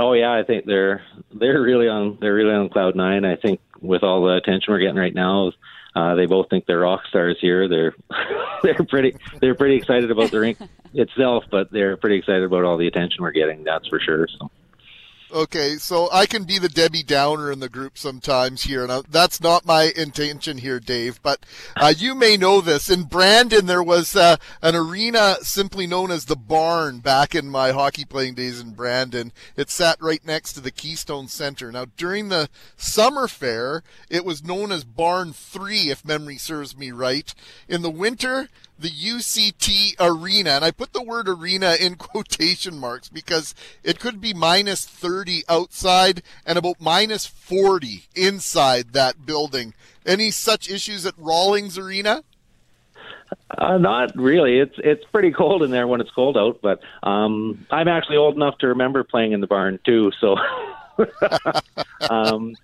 [0.00, 3.26] Oh yeah, I think they're they're really on they're really on cloud nine.
[3.26, 5.52] I think with all the attention we're getting right now,
[5.94, 7.68] uh, they both think they're rock stars here.
[7.68, 7.94] They're
[8.62, 10.58] they're pretty they're pretty excited about the rink
[10.94, 13.62] itself, but they're pretty excited about all the attention we're getting.
[13.62, 14.26] That's for sure.
[14.38, 14.50] So.
[15.32, 19.02] Okay, so I can be the Debbie Downer in the group sometimes here, and I,
[19.08, 21.22] that's not my intention here, Dave.
[21.22, 22.90] But uh, you may know this.
[22.90, 27.70] In Brandon, there was uh, an arena simply known as the Barn back in my
[27.70, 29.32] hockey playing days in Brandon.
[29.56, 31.70] It sat right next to the Keystone Center.
[31.70, 36.90] Now, during the summer fair, it was known as Barn 3, if memory serves me
[36.90, 37.32] right.
[37.68, 38.48] In the winter,
[38.80, 43.54] the UCT arena, and I put the word arena in quotation marks because
[43.84, 49.74] it could be minus 30 outside and about minus 40 inside that building.
[50.06, 52.24] Any such issues at Rawlings Arena?
[53.56, 54.58] Uh, not really.
[54.58, 58.34] It's it's pretty cold in there when it's cold out, but um, I'm actually old
[58.34, 60.10] enough to remember playing in the barn too.
[60.20, 60.36] So,
[62.10, 62.56] um,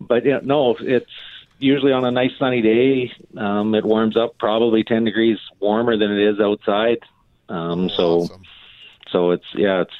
[0.00, 1.10] but yeah, no, it's
[1.58, 6.10] usually on a nice sunny day, um, it warms up probably 10 degrees warmer than
[6.10, 6.98] it is outside.
[7.48, 8.42] Um, so, awesome.
[9.10, 9.94] so it's, yeah, it's,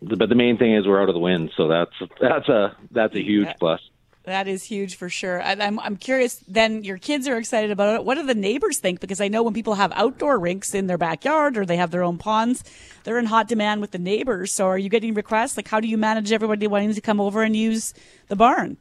[0.00, 1.50] but the main thing is we're out of the wind.
[1.56, 3.80] So that's, that's a, that's a huge that, plus.
[4.24, 5.42] That is huge for sure.
[5.42, 8.04] I, I'm, I'm curious then your kids are excited about it.
[8.04, 9.00] What do the neighbors think?
[9.00, 12.02] Because I know when people have outdoor rinks in their backyard or they have their
[12.02, 12.64] own ponds,
[13.04, 14.50] they're in hot demand with the neighbors.
[14.50, 15.58] So are you getting requests?
[15.58, 17.92] Like how do you manage everybody wanting to come over and use
[18.28, 18.78] the barn?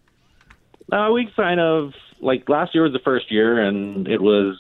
[0.92, 1.94] Uh, we kind of
[2.24, 4.58] like last year was the first year, and it was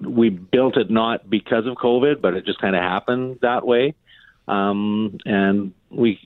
[0.00, 3.94] we built it not because of COVID, but it just kind of happened that way.
[4.48, 6.20] Um, and we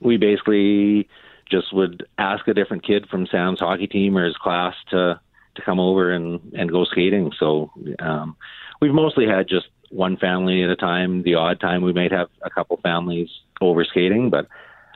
[0.00, 1.08] we basically
[1.50, 5.20] just would ask a different kid from Sam's hockey team or his class to
[5.54, 7.32] to come over and and go skating.
[7.38, 8.36] So um,
[8.80, 11.22] we've mostly had just one family at a time.
[11.22, 13.28] The odd time we might have a couple families
[13.60, 14.48] over skating, but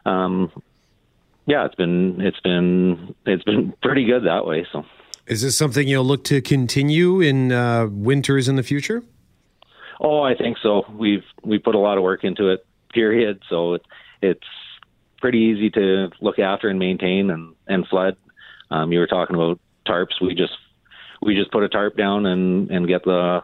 [0.07, 0.51] um,
[1.47, 4.67] yeah, it's been it's been it's been pretty good that way.
[4.73, 4.85] So,
[5.27, 9.03] is this something you'll look to continue in uh, winters in the future?
[10.01, 10.85] Oh, I think so.
[10.93, 12.67] We've we put a lot of work into it.
[12.93, 13.43] Period.
[13.49, 13.83] So it,
[14.23, 14.47] it's
[15.21, 18.17] pretty easy to look after and maintain and and flood.
[18.71, 20.21] Um, you were talking about tarps.
[20.21, 20.53] We just
[21.23, 23.43] we just put a tarp down and and get the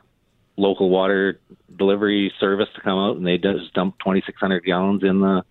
[0.56, 1.40] local water
[1.78, 5.42] delivery service to come out and they just dump 2600 gallons in the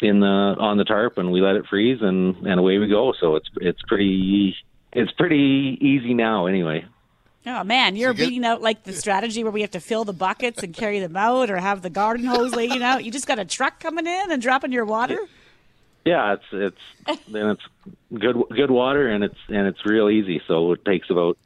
[0.00, 3.12] in the on the tarp and we let it freeze and and away we go.
[3.18, 4.56] So it's it's pretty
[4.92, 6.84] it's pretty easy now anyway.
[7.46, 10.12] Oh man, you're so beating out like the strategy where we have to fill the
[10.12, 13.04] buckets and carry them out, or have the garden hose laying out.
[13.04, 15.18] You just got a truck coming in and dropping your water.
[16.04, 16.44] Yeah, it's
[17.06, 17.62] it's then it's
[18.12, 20.42] good good water and it's and it's real easy.
[20.46, 21.38] So it takes about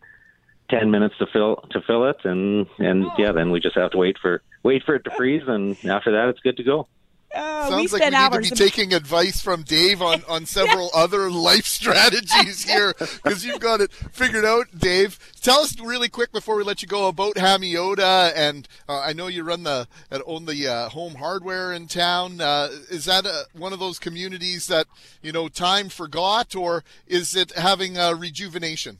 [0.68, 3.14] ten minutes to fill to fill it, and and oh.
[3.18, 6.12] yeah, then we just have to wait for wait for it to freeze, and after
[6.12, 6.88] that, it's good to go.
[7.34, 10.90] Oh, Sounds we like we need to be taking advice from Dave on, on several
[10.94, 11.02] yeah.
[11.02, 15.18] other life strategies here because you've got it figured out, Dave.
[15.40, 19.28] Tell us really quick before we let you go about Hamiota, and uh, I know
[19.28, 19.88] you run the
[20.26, 22.40] own the uh, home hardware in town.
[22.40, 24.86] Uh, is that a, one of those communities that
[25.22, 28.98] you know time forgot, or is it having a rejuvenation?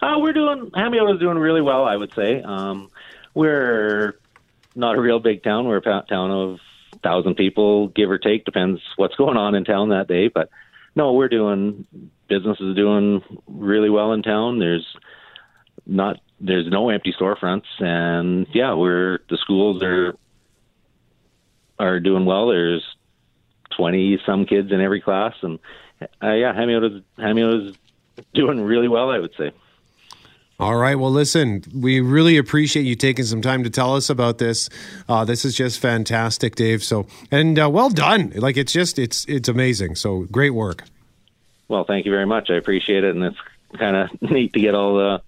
[0.00, 2.42] Uh, we're doing Hamiota's doing really well, I would say.
[2.42, 2.90] Um,
[3.32, 4.14] we're
[4.74, 5.66] not a real big town.
[5.66, 6.60] We're a town of
[7.04, 10.26] thousand people, give or take, depends what's going on in town that day.
[10.28, 10.50] But
[10.96, 11.86] no, we're doing
[12.28, 14.58] business is doing really well in town.
[14.58, 14.86] There's
[15.86, 20.16] not there's no empty storefronts, and yeah, we're the schools are
[21.78, 22.48] are doing well.
[22.48, 22.84] There's
[23.76, 25.58] twenty some kids in every class, and
[26.22, 27.76] uh, yeah, Hamiota's Hamiota's
[28.32, 29.10] doing really well.
[29.10, 29.52] I would say.
[30.60, 30.94] All right.
[30.94, 34.68] Well, listen, we really appreciate you taking some time to tell us about this.
[35.08, 36.84] Uh, this is just fantastic, Dave.
[36.84, 38.32] So, and uh, well done.
[38.36, 39.96] Like it's just it's it's amazing.
[39.96, 40.84] So great work.
[41.66, 42.50] Well, thank you very much.
[42.50, 43.38] I appreciate it, and it's
[43.78, 45.22] kind of neat to get all the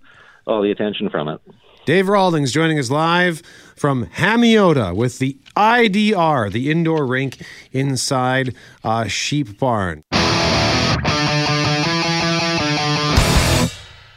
[0.47, 1.41] all the attention from it.
[1.87, 3.43] Dave Rawlings joining us live
[3.77, 7.41] from Hamiota with the IDR, the indoor rink
[7.73, 8.55] inside
[8.85, 10.03] uh, Sheep Barn.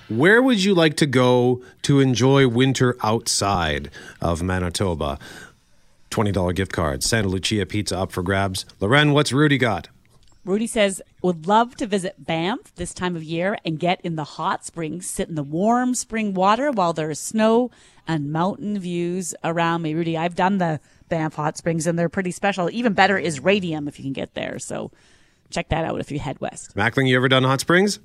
[0.10, 5.20] Where would you like to go to enjoy winter outside of Manitoba?
[6.10, 7.04] $20 gift card.
[7.04, 8.66] Santa Lucia Pizza up for grabs.
[8.80, 9.88] Loren, what's Rudy got?
[10.46, 14.24] Rudy says, would love to visit Banff this time of year and get in the
[14.24, 17.70] hot springs, sit in the warm spring water while there is snow
[18.08, 19.94] and mountain views around me.
[19.94, 22.68] Rudy, I've done the Banff hot springs and they're pretty special.
[22.72, 24.58] Even better is Radium if you can get there.
[24.58, 24.90] So
[25.52, 26.76] check that out if you head west.
[26.76, 28.00] Mackling, you ever done hot springs?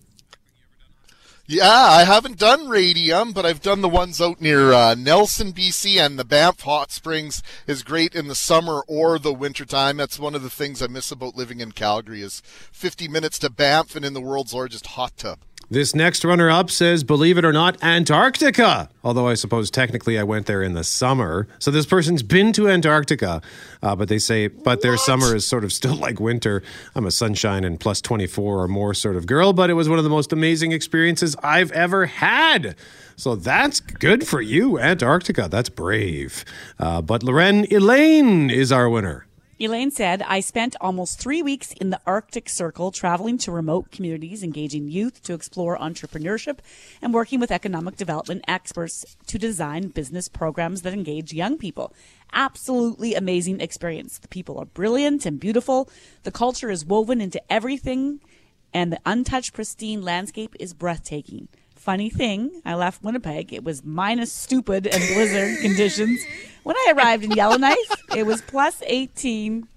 [1.46, 5.98] Yeah, I haven't done Radium, but I've done the ones out near uh, Nelson, BC,
[5.98, 9.98] and the Banff Hot Springs is great in the summer or the wintertime.
[9.98, 12.40] That's one of the things I miss about living in Calgary is
[12.72, 15.40] 50 minutes to Banff and in the world's largest hot tub.
[15.70, 18.90] This next runner up says, believe it or not, Antarctica.
[19.02, 21.48] Although I suppose technically I went there in the summer.
[21.58, 23.40] So this person's been to Antarctica,
[23.82, 26.62] uh, but they say, but their summer is sort of still like winter.
[26.94, 29.98] I'm a sunshine and plus 24 or more sort of girl, but it was one
[29.98, 32.76] of the most amazing experiences I've ever had.
[33.16, 35.48] So that's good for you, Antarctica.
[35.48, 36.44] That's brave.
[36.78, 39.26] Uh, but Loren Elaine is our winner.
[39.60, 44.42] Elaine said, I spent almost three weeks in the Arctic Circle traveling to remote communities,
[44.42, 46.58] engaging youth to explore entrepreneurship,
[47.00, 51.92] and working with economic development experts to design business programs that engage young people.
[52.32, 54.18] Absolutely amazing experience.
[54.18, 55.88] The people are brilliant and beautiful.
[56.24, 58.18] The culture is woven into everything,
[58.72, 61.46] and the untouched, pristine landscape is breathtaking.
[61.84, 63.52] Funny thing, I left Winnipeg.
[63.52, 66.18] It was minus stupid and blizzard conditions.
[66.62, 67.76] When I arrived in Yellowknife,
[68.16, 69.68] it was plus 18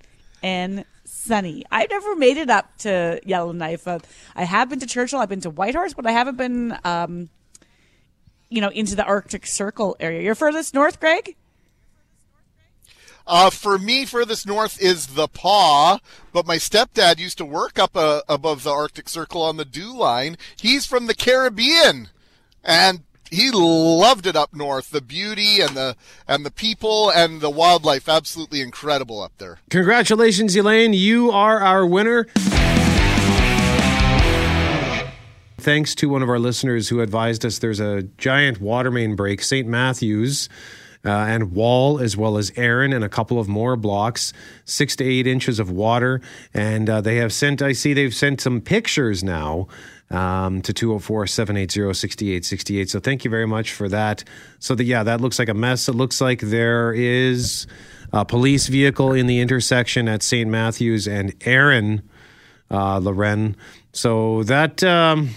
[0.42, 1.66] and sunny.
[1.70, 3.86] I've never made it up to Yellowknife.
[3.90, 4.00] Uh,
[4.38, 7.28] I have been to Churchill, I've been to Whitehorse, but I haven't been, um,
[8.48, 10.22] you know, into the Arctic Circle area.
[10.22, 11.36] You're furthest north, Greg?
[13.28, 16.00] Uh, for me, furthest north is the Pas,
[16.32, 19.94] but my stepdad used to work up uh, above the Arctic Circle on the Dew
[19.94, 20.38] Line.
[20.60, 22.08] He's from the Caribbean,
[22.64, 24.92] and he loved it up north.
[24.92, 29.60] The beauty and the and the people and the wildlife, absolutely incredible up there.
[29.70, 30.94] Congratulations, Elaine.
[30.94, 32.28] You are our winner.
[35.60, 39.42] Thanks to one of our listeners who advised us there's a giant water main break,
[39.44, 39.68] St.
[39.68, 40.48] Matthews.
[41.06, 44.34] Uh, and Wall, as well as Erin, and a couple of more blocks,
[44.66, 46.22] six to eight inches of water.
[46.54, 49.68] And uh, they have sent, I see they've sent some pictures now
[50.10, 52.90] um, to 204 780 6868.
[52.90, 54.24] So thank you very much for that.
[54.60, 55.88] So, the, yeah, that looks like a mess.
[55.88, 57.68] It looks like there is
[58.14, 60.50] a police vehicle in the intersection at St.
[60.50, 62.02] Matthews and Erin,
[62.72, 63.56] uh, Loren.
[63.94, 65.32] So that um,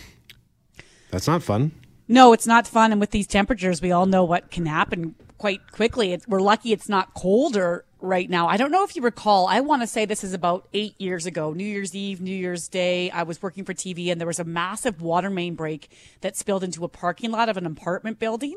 [1.10, 1.72] that's not fun.
[2.08, 2.92] No, it's not fun.
[2.92, 6.12] And with these temperatures, we all know what can happen quite quickly.
[6.12, 8.46] It's, we're lucky it's not colder right now.
[8.46, 9.46] I don't know if you recall.
[9.46, 12.68] I want to say this is about eight years ago, New Year's Eve, New Year's
[12.68, 13.10] Day.
[13.10, 16.62] I was working for TV and there was a massive water main break that spilled
[16.62, 18.54] into a parking lot of an apartment building.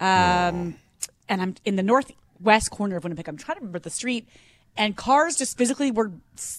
[0.00, 0.74] Um,
[1.28, 3.28] And I'm in the northwest corner of Winnipeg.
[3.28, 4.28] I'm trying to remember the street,
[4.76, 6.10] and cars just physically were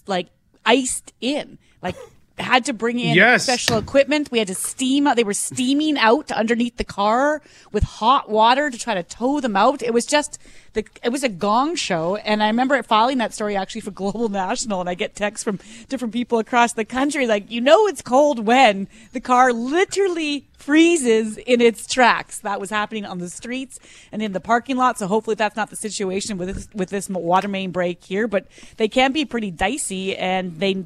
[0.08, 0.30] like
[0.66, 1.98] iced in, like.
[2.38, 3.44] Had to bring in Yes.
[3.44, 4.30] special equipment.
[4.30, 5.08] We had to steam.
[5.16, 9.56] They were steaming out underneath the car with hot water to try to tow them
[9.56, 9.82] out.
[9.82, 10.38] It was just
[10.74, 10.84] the.
[11.02, 14.28] It was a gong show, and I remember it filing that story actually for Global
[14.28, 14.82] National.
[14.82, 18.46] And I get texts from different people across the country, like, you know, it's cold
[18.46, 22.40] when the car literally freezes in its tracks.
[22.40, 23.80] That was happening on the streets
[24.12, 24.98] and in the parking lot.
[25.00, 28.28] So hopefully that's not the situation with this, with this water main break here.
[28.28, 30.84] But they can be pretty dicey, and they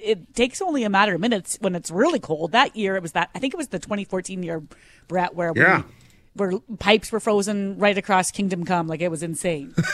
[0.00, 2.52] it takes only a matter of minutes when it's really cold.
[2.52, 4.62] That year, it was that I think it was the 2014 year,
[5.08, 5.82] Brett, where Yeah.
[6.34, 9.74] we, where pipes were frozen right across Kingdom Come, like it was insane.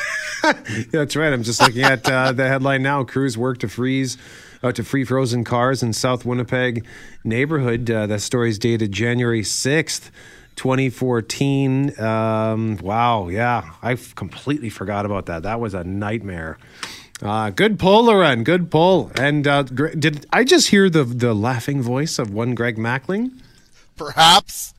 [0.45, 0.53] Yeah,
[0.93, 1.33] that's right.
[1.33, 3.03] I'm just looking at uh, the headline now.
[3.03, 4.17] Crews work to freeze,
[4.63, 6.87] uh, to free frozen cars in South Winnipeg
[7.25, 7.91] neighborhood.
[7.91, 10.11] Uh, that story is dated January 6th.
[10.55, 11.99] 2014.
[12.01, 15.43] Um, wow, yeah, I completely forgot about that.
[15.43, 16.59] That was a nightmare.
[17.21, 18.45] Uh, good pull, Loren.
[18.45, 19.11] Good pull.
[19.17, 23.33] And uh, did I just hear the the laughing voice of one Greg Mackling?
[23.97, 24.75] Perhaps.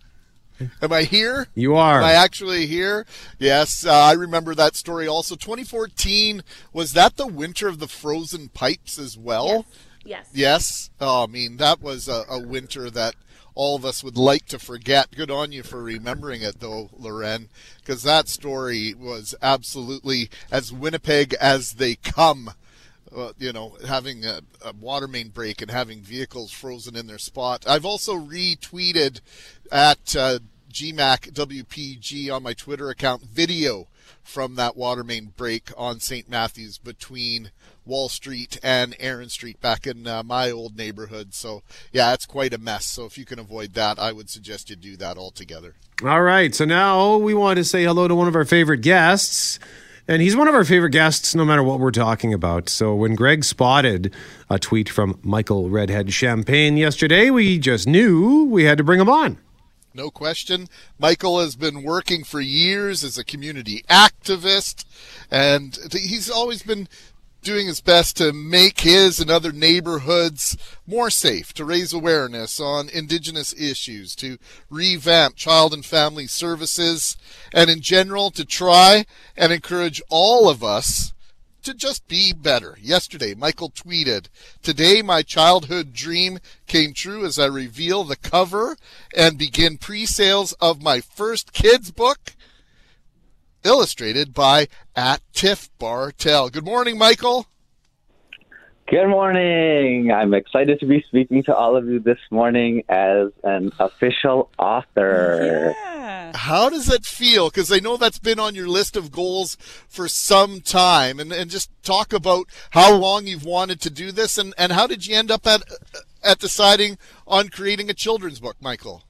[0.82, 1.48] Am I here?
[1.56, 2.00] You are.
[2.00, 3.06] Am I actually here?
[3.38, 5.36] Yes, uh, I remember that story also.
[5.36, 9.66] 2014, was that the winter of the frozen pipes as well?
[10.04, 10.30] Yes.
[10.34, 10.90] Yes.
[11.00, 13.16] Oh, I mean, that was a, a winter that
[13.60, 15.14] all of us would like to forget.
[15.14, 17.50] Good on you for remembering it, though, Loren,
[17.80, 22.52] because that story was absolutely as Winnipeg as they come.
[23.14, 27.18] Uh, you know, having a, a water main break and having vehicles frozen in their
[27.18, 27.66] spot.
[27.68, 29.20] I've also retweeted
[29.70, 30.40] at uh,
[30.72, 33.88] GMACK WPG on my Twitter account video
[34.24, 36.30] from that water main break on St.
[36.30, 37.52] Matthews between
[37.90, 41.34] Wall Street and Erin Street back in uh, my old neighborhood.
[41.34, 42.86] So, yeah, it's quite a mess.
[42.86, 45.76] So, if you can avoid that, I would suggest you do that altogether.
[46.02, 46.56] All right.
[46.56, 49.60] So now we want to say hello to one of our favorite guests.
[50.08, 52.70] And he's one of our favorite guests no matter what we're talking about.
[52.70, 54.14] So when Greg spotted
[54.50, 59.10] a tweet from Michael Redhead Champagne yesterday, we just knew we had to bring him
[59.10, 59.38] on.
[59.94, 60.68] No question.
[60.98, 64.86] Michael has been working for years as a community activist,
[65.30, 66.88] and he's always been
[67.42, 72.90] doing his best to make his and other neighborhoods more safe, to raise awareness on
[72.90, 74.38] Indigenous issues, to
[74.70, 77.18] revamp child and family services,
[77.54, 79.06] and in general to try
[79.38, 81.14] and encourage all of us
[81.64, 82.78] to just be better.
[82.82, 84.28] Yesterday, Michael tweeted,
[84.64, 88.78] Today my childhood dream came true as I reveal the cover
[89.16, 92.36] and begin pre sales of my first kids book,
[93.64, 96.50] illustrated by at Tiff Bartel.
[96.50, 97.48] Good morning, Michael.
[98.88, 100.12] Good morning.
[100.12, 105.76] I'm excited to be speaking to all of you this morning as an official author.
[105.78, 106.32] Yeah.
[106.36, 107.50] How does that feel?
[107.50, 109.58] Because I know that's been on your list of goals
[109.88, 111.20] for some time.
[111.20, 114.88] And, and just talk about how long you've wanted to do this and, and how
[114.88, 115.62] did you end up at,
[116.24, 116.98] at deciding
[117.28, 119.04] on creating a children's book, Michael?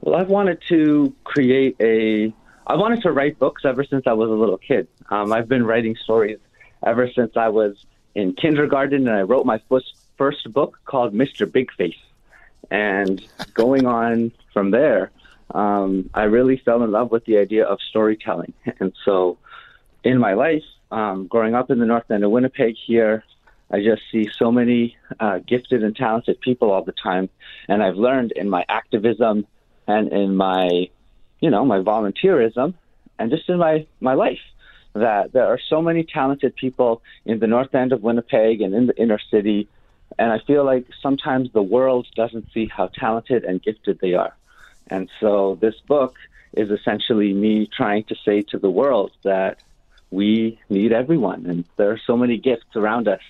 [0.00, 2.34] Well, I've wanted to create a.
[2.66, 4.88] I wanted to write books ever since I was a little kid.
[5.08, 6.38] Um, I've been writing stories
[6.84, 11.50] ever since I was in kindergarten, and I wrote my first first book called Mr.
[11.50, 11.94] Big Face.
[12.70, 15.10] And going on from there,
[15.54, 18.52] um, I really fell in love with the idea of storytelling.
[18.80, 19.38] And so,
[20.02, 23.24] in my life, um, growing up in the north end of Winnipeg here,
[23.70, 27.28] I just see so many uh, gifted and talented people all the time.
[27.68, 29.46] And I've learned in my activism
[29.86, 30.90] and in my,
[31.40, 32.74] you know, my volunteerism
[33.18, 34.40] and just in my, my life
[34.94, 38.86] that there are so many talented people in the north end of Winnipeg and in
[38.86, 39.68] the inner city.
[40.18, 44.34] And I feel like sometimes the world doesn't see how talented and gifted they are.
[44.88, 46.16] And so this book
[46.54, 49.58] is essentially me trying to say to the world that
[50.10, 51.46] we need everyone.
[51.46, 53.20] And there are so many gifts around us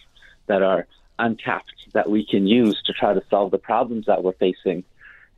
[0.47, 0.87] that are
[1.19, 4.85] untapped that we can use to try to solve the problems that we're facing.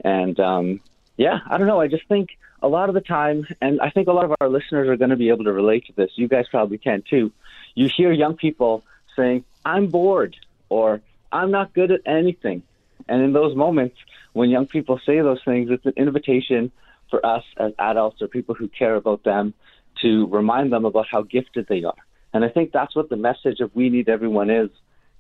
[0.05, 0.81] And um,
[1.17, 1.81] yeah, I don't know.
[1.81, 2.31] I just think
[2.63, 5.11] a lot of the time, and I think a lot of our listeners are going
[5.11, 6.11] to be able to relate to this.
[6.17, 7.33] You guys probably can too.
[7.75, 8.85] You hear young people
[9.17, 10.37] saying, I'm bored,
[10.69, 11.01] or
[11.31, 12.63] I'm not good at anything.
[13.09, 13.97] And in those moments,
[14.33, 16.73] when young people say those things, it's an invitation
[17.11, 19.55] for us as adults or people who care about them
[20.03, 21.95] to remind them about how gifted they are.
[22.33, 24.71] And I think that's what the message of We Need Everyone is.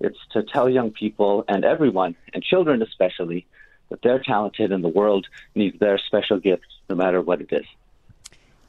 [0.00, 3.46] It's to tell young people and everyone, and children especially,
[3.88, 7.66] that they're talented and the world needs their special gifts no matter what it is.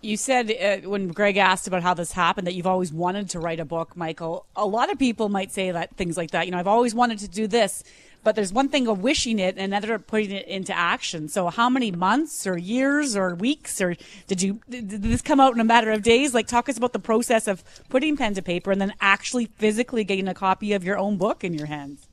[0.01, 3.39] You said uh, when Greg asked about how this happened that you've always wanted to
[3.39, 4.45] write a book, Michael.
[4.55, 6.45] A lot of people might say that things like that.
[6.45, 7.83] You know, I've always wanted to do this,
[8.23, 11.27] but there's one thing of wishing it and another of putting it into action.
[11.27, 13.95] So, how many months or years or weeks or
[14.27, 16.33] did you did this come out in a matter of days?
[16.33, 20.05] Like, talk us about the process of putting pen to paper and then actually physically
[20.05, 22.08] getting a copy of your own book in your hands.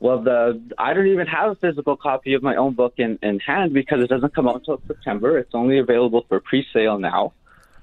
[0.00, 3.38] Well, the I don't even have a physical copy of my own book in, in
[3.38, 5.38] hand because it doesn't come out until September.
[5.38, 7.34] It's only available for pre-sale now.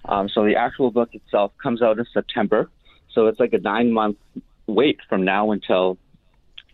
[0.04, 2.70] Um, so the actual book itself comes out in September.
[3.14, 4.18] So it's like a nine month
[4.66, 6.00] wait from now until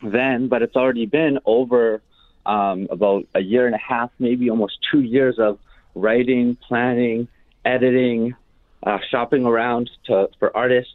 [0.01, 0.47] then.
[0.47, 2.01] But it's already been over
[2.45, 5.59] um, about a year and a half, maybe almost two years of
[5.93, 7.27] writing, planning,
[7.65, 8.33] editing,
[8.81, 10.93] uh, shopping around to, for artists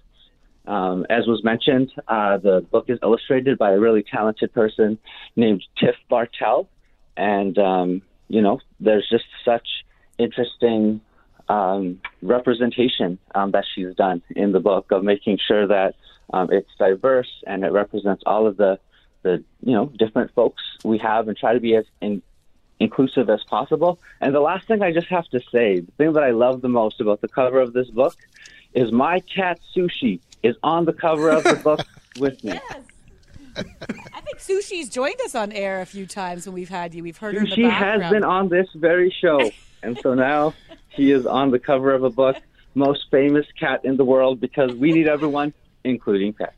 [0.68, 4.98] um, as was mentioned, uh, the book is illustrated by a really talented person
[5.34, 6.68] named Tiff Bartel.
[7.16, 9.66] And, um, you know, there's just such
[10.18, 11.00] interesting
[11.48, 15.94] um, representation um, that she's done in the book of making sure that
[16.34, 18.78] um, it's diverse and it represents all of the,
[19.22, 22.20] the, you know, different folks we have and try to be as in,
[22.78, 23.98] inclusive as possible.
[24.20, 26.68] And the last thing I just have to say, the thing that I love the
[26.68, 28.16] most about the cover of this book
[28.74, 31.80] is my cat Sushi is on the cover of the book
[32.18, 32.52] with me.
[32.52, 32.82] Yes.
[33.56, 37.02] I think Sushi's joined us on air a few times when we've had you.
[37.02, 39.50] We've heard her She has been on this very show,
[39.82, 40.54] and so now
[40.96, 42.36] she is on the cover of a book,
[42.74, 45.52] most famous cat in the world, because we need everyone,
[45.82, 46.54] including pets.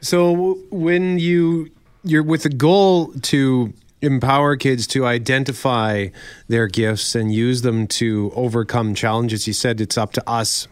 [0.00, 1.70] So when you
[2.04, 6.08] you're with the goal to empower kids to identify
[6.46, 10.68] their gifts and use them to overcome challenges, you said it's up to us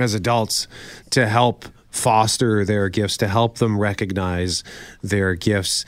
[0.00, 0.68] as adults
[1.10, 4.62] to help foster their gifts, to help them recognize
[5.02, 5.84] their gifts.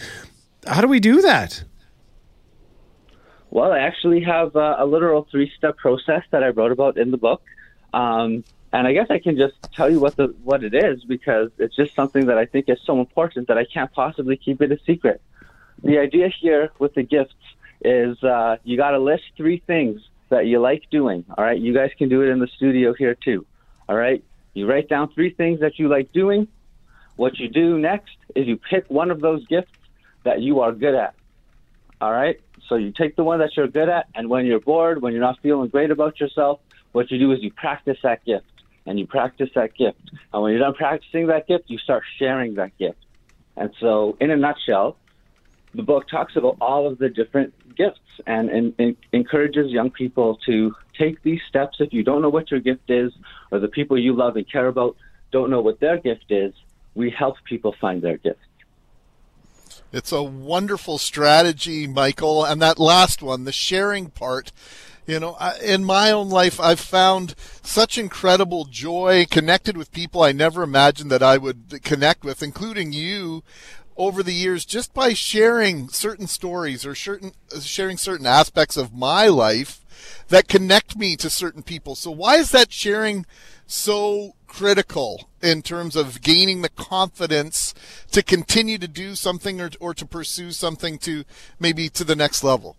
[0.66, 1.64] How do we do that?
[3.50, 7.10] Well, I actually have uh, a literal three step process that I wrote about in
[7.10, 7.42] the book.
[7.92, 11.50] Um, and I guess I can just tell you what the what it is because
[11.58, 14.70] it's just something that I think is so important that I can't possibly keep it
[14.70, 15.20] a secret.
[15.82, 17.34] The idea here with the gifts
[17.84, 21.24] is uh, you got to list three things that you like doing.
[21.36, 23.44] All right, you guys can do it in the studio here too.
[23.90, 24.22] All right,
[24.54, 26.46] you write down three things that you like doing.
[27.16, 29.72] What you do next is you pick one of those gifts
[30.22, 31.16] that you are good at.
[32.00, 35.02] All right, so you take the one that you're good at, and when you're bored,
[35.02, 36.60] when you're not feeling great about yourself,
[36.92, 38.46] what you do is you practice that gift
[38.86, 39.98] and you practice that gift.
[40.32, 43.04] And when you're done practicing that gift, you start sharing that gift.
[43.56, 44.98] And so, in a nutshell,
[45.74, 50.38] the book talks about all of the different gifts and, and, and, encourages young people
[50.46, 51.76] to take these steps.
[51.80, 53.12] If you don't know what your gift is,
[53.50, 54.96] or the people you love and care about
[55.32, 56.52] don't know what their gift is,
[56.94, 58.40] we help people find their gift.
[59.92, 62.44] It's a wonderful strategy, Michael.
[62.44, 64.52] And that last one, the sharing part,
[65.06, 70.32] you know, in my own life, I've found such incredible joy connected with people I
[70.32, 73.42] never imagined that I would connect with, including you
[74.00, 79.28] over the years just by sharing certain stories or certain sharing certain aspects of my
[79.28, 79.84] life
[80.28, 81.94] that connect me to certain people.
[81.94, 83.26] So why is that sharing
[83.66, 87.74] so critical in terms of gaining the confidence
[88.12, 91.24] to continue to do something or, or to pursue something to
[91.58, 92.76] maybe to the next level?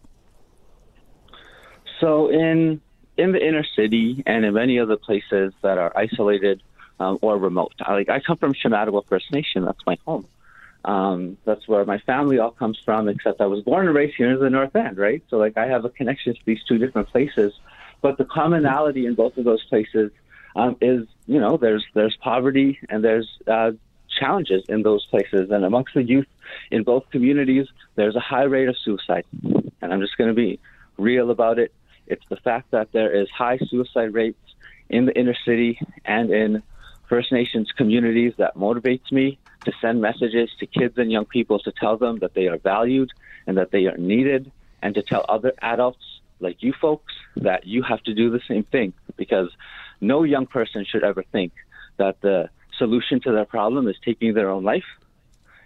[2.00, 2.82] So in
[3.16, 6.64] in the inner city and in many other places that are isolated
[7.00, 10.26] um, or remote, like I come from Shamattawa First Nation, that's my home.
[10.84, 14.32] Um, that's where my family all comes from, except I was born and raised here
[14.32, 15.24] in the North End, right?
[15.30, 17.54] So like I have a connection to these two different places,
[18.02, 20.12] but the commonality in both of those places
[20.56, 23.72] um, is you know there's there's poverty and there's uh,
[24.20, 26.28] challenges in those places, and amongst the youth
[26.72, 29.26] in both communities, there's a high rate of suicide.
[29.82, 30.60] And I'm just going to be
[30.98, 31.74] real about it.
[32.08, 34.38] It's the fact that there is high suicide rates
[34.90, 36.64] in the inner city and in
[37.08, 41.72] First Nations communities that motivates me to send messages to kids and young people to
[41.72, 43.12] tell them that they are valued
[43.48, 44.52] and that they are needed,
[44.82, 46.04] and to tell other adults
[46.40, 49.50] like you folks that you have to do the same thing because
[50.00, 51.54] no young person should ever think
[51.98, 54.86] that the solution to their problem is taking their own life.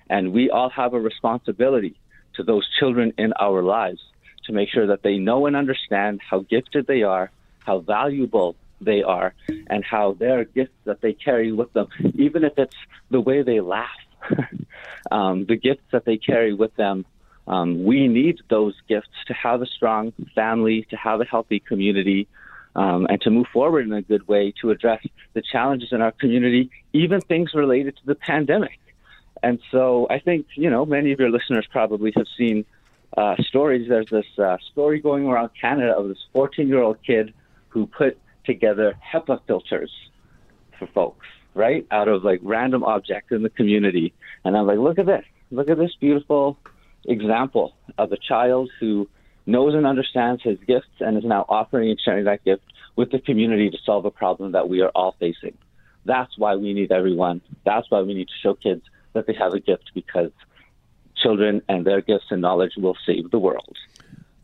[0.10, 1.96] And we all have a responsibility
[2.36, 4.02] to those children in our lives
[4.46, 9.04] to make sure that they know and understand how gifted they are, how valuable they
[9.04, 9.34] are,
[9.68, 12.76] and how their gifts that they carry with them, even if it's
[13.10, 13.90] the way they laugh,
[15.12, 17.06] um, the gifts that they carry with them.
[17.48, 22.28] Um, we need those gifts to have a strong family, to have a healthy community,
[22.76, 26.12] um, and to move forward in a good way to address the challenges in our
[26.12, 28.80] community, even things related to the pandemic.
[29.44, 32.66] And so I think, you know, many of your listeners probably have seen
[33.16, 33.88] uh, stories.
[33.88, 37.34] There's this uh, story going around Canada of this 14 year old kid
[37.70, 39.92] who put together HEPA filters
[40.78, 41.86] for folks, right?
[41.92, 44.14] Out of like random objects in the community.
[44.44, 45.26] And I'm like, look at this.
[45.52, 46.58] Look at this beautiful
[47.06, 49.08] example of a child who
[49.46, 52.64] knows and understands his gifts and is now offering and sharing that gift
[52.96, 55.58] with the community to solve a problem that we are all facing.
[56.06, 57.42] That's why we need everyone.
[57.66, 60.32] That's why we need to show kids that they have a gift because
[61.16, 63.78] children and their gifts and knowledge will save the world.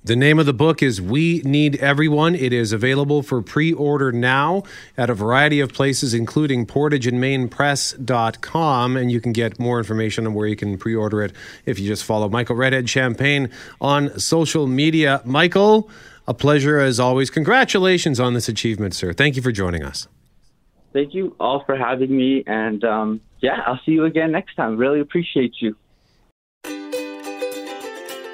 [0.03, 2.33] The name of the book is We Need Everyone.
[2.33, 4.63] It is available for pre order now
[4.97, 8.97] at a variety of places, including portageandmainpress.com.
[8.97, 11.33] And you can get more information on where you can pre order it
[11.67, 15.21] if you just follow Michael Redhead Champagne on social media.
[15.23, 15.87] Michael,
[16.27, 17.29] a pleasure as always.
[17.29, 19.13] Congratulations on this achievement, sir.
[19.13, 20.07] Thank you for joining us.
[20.93, 22.43] Thank you all for having me.
[22.47, 24.77] And um, yeah, I'll see you again next time.
[24.77, 25.75] Really appreciate you.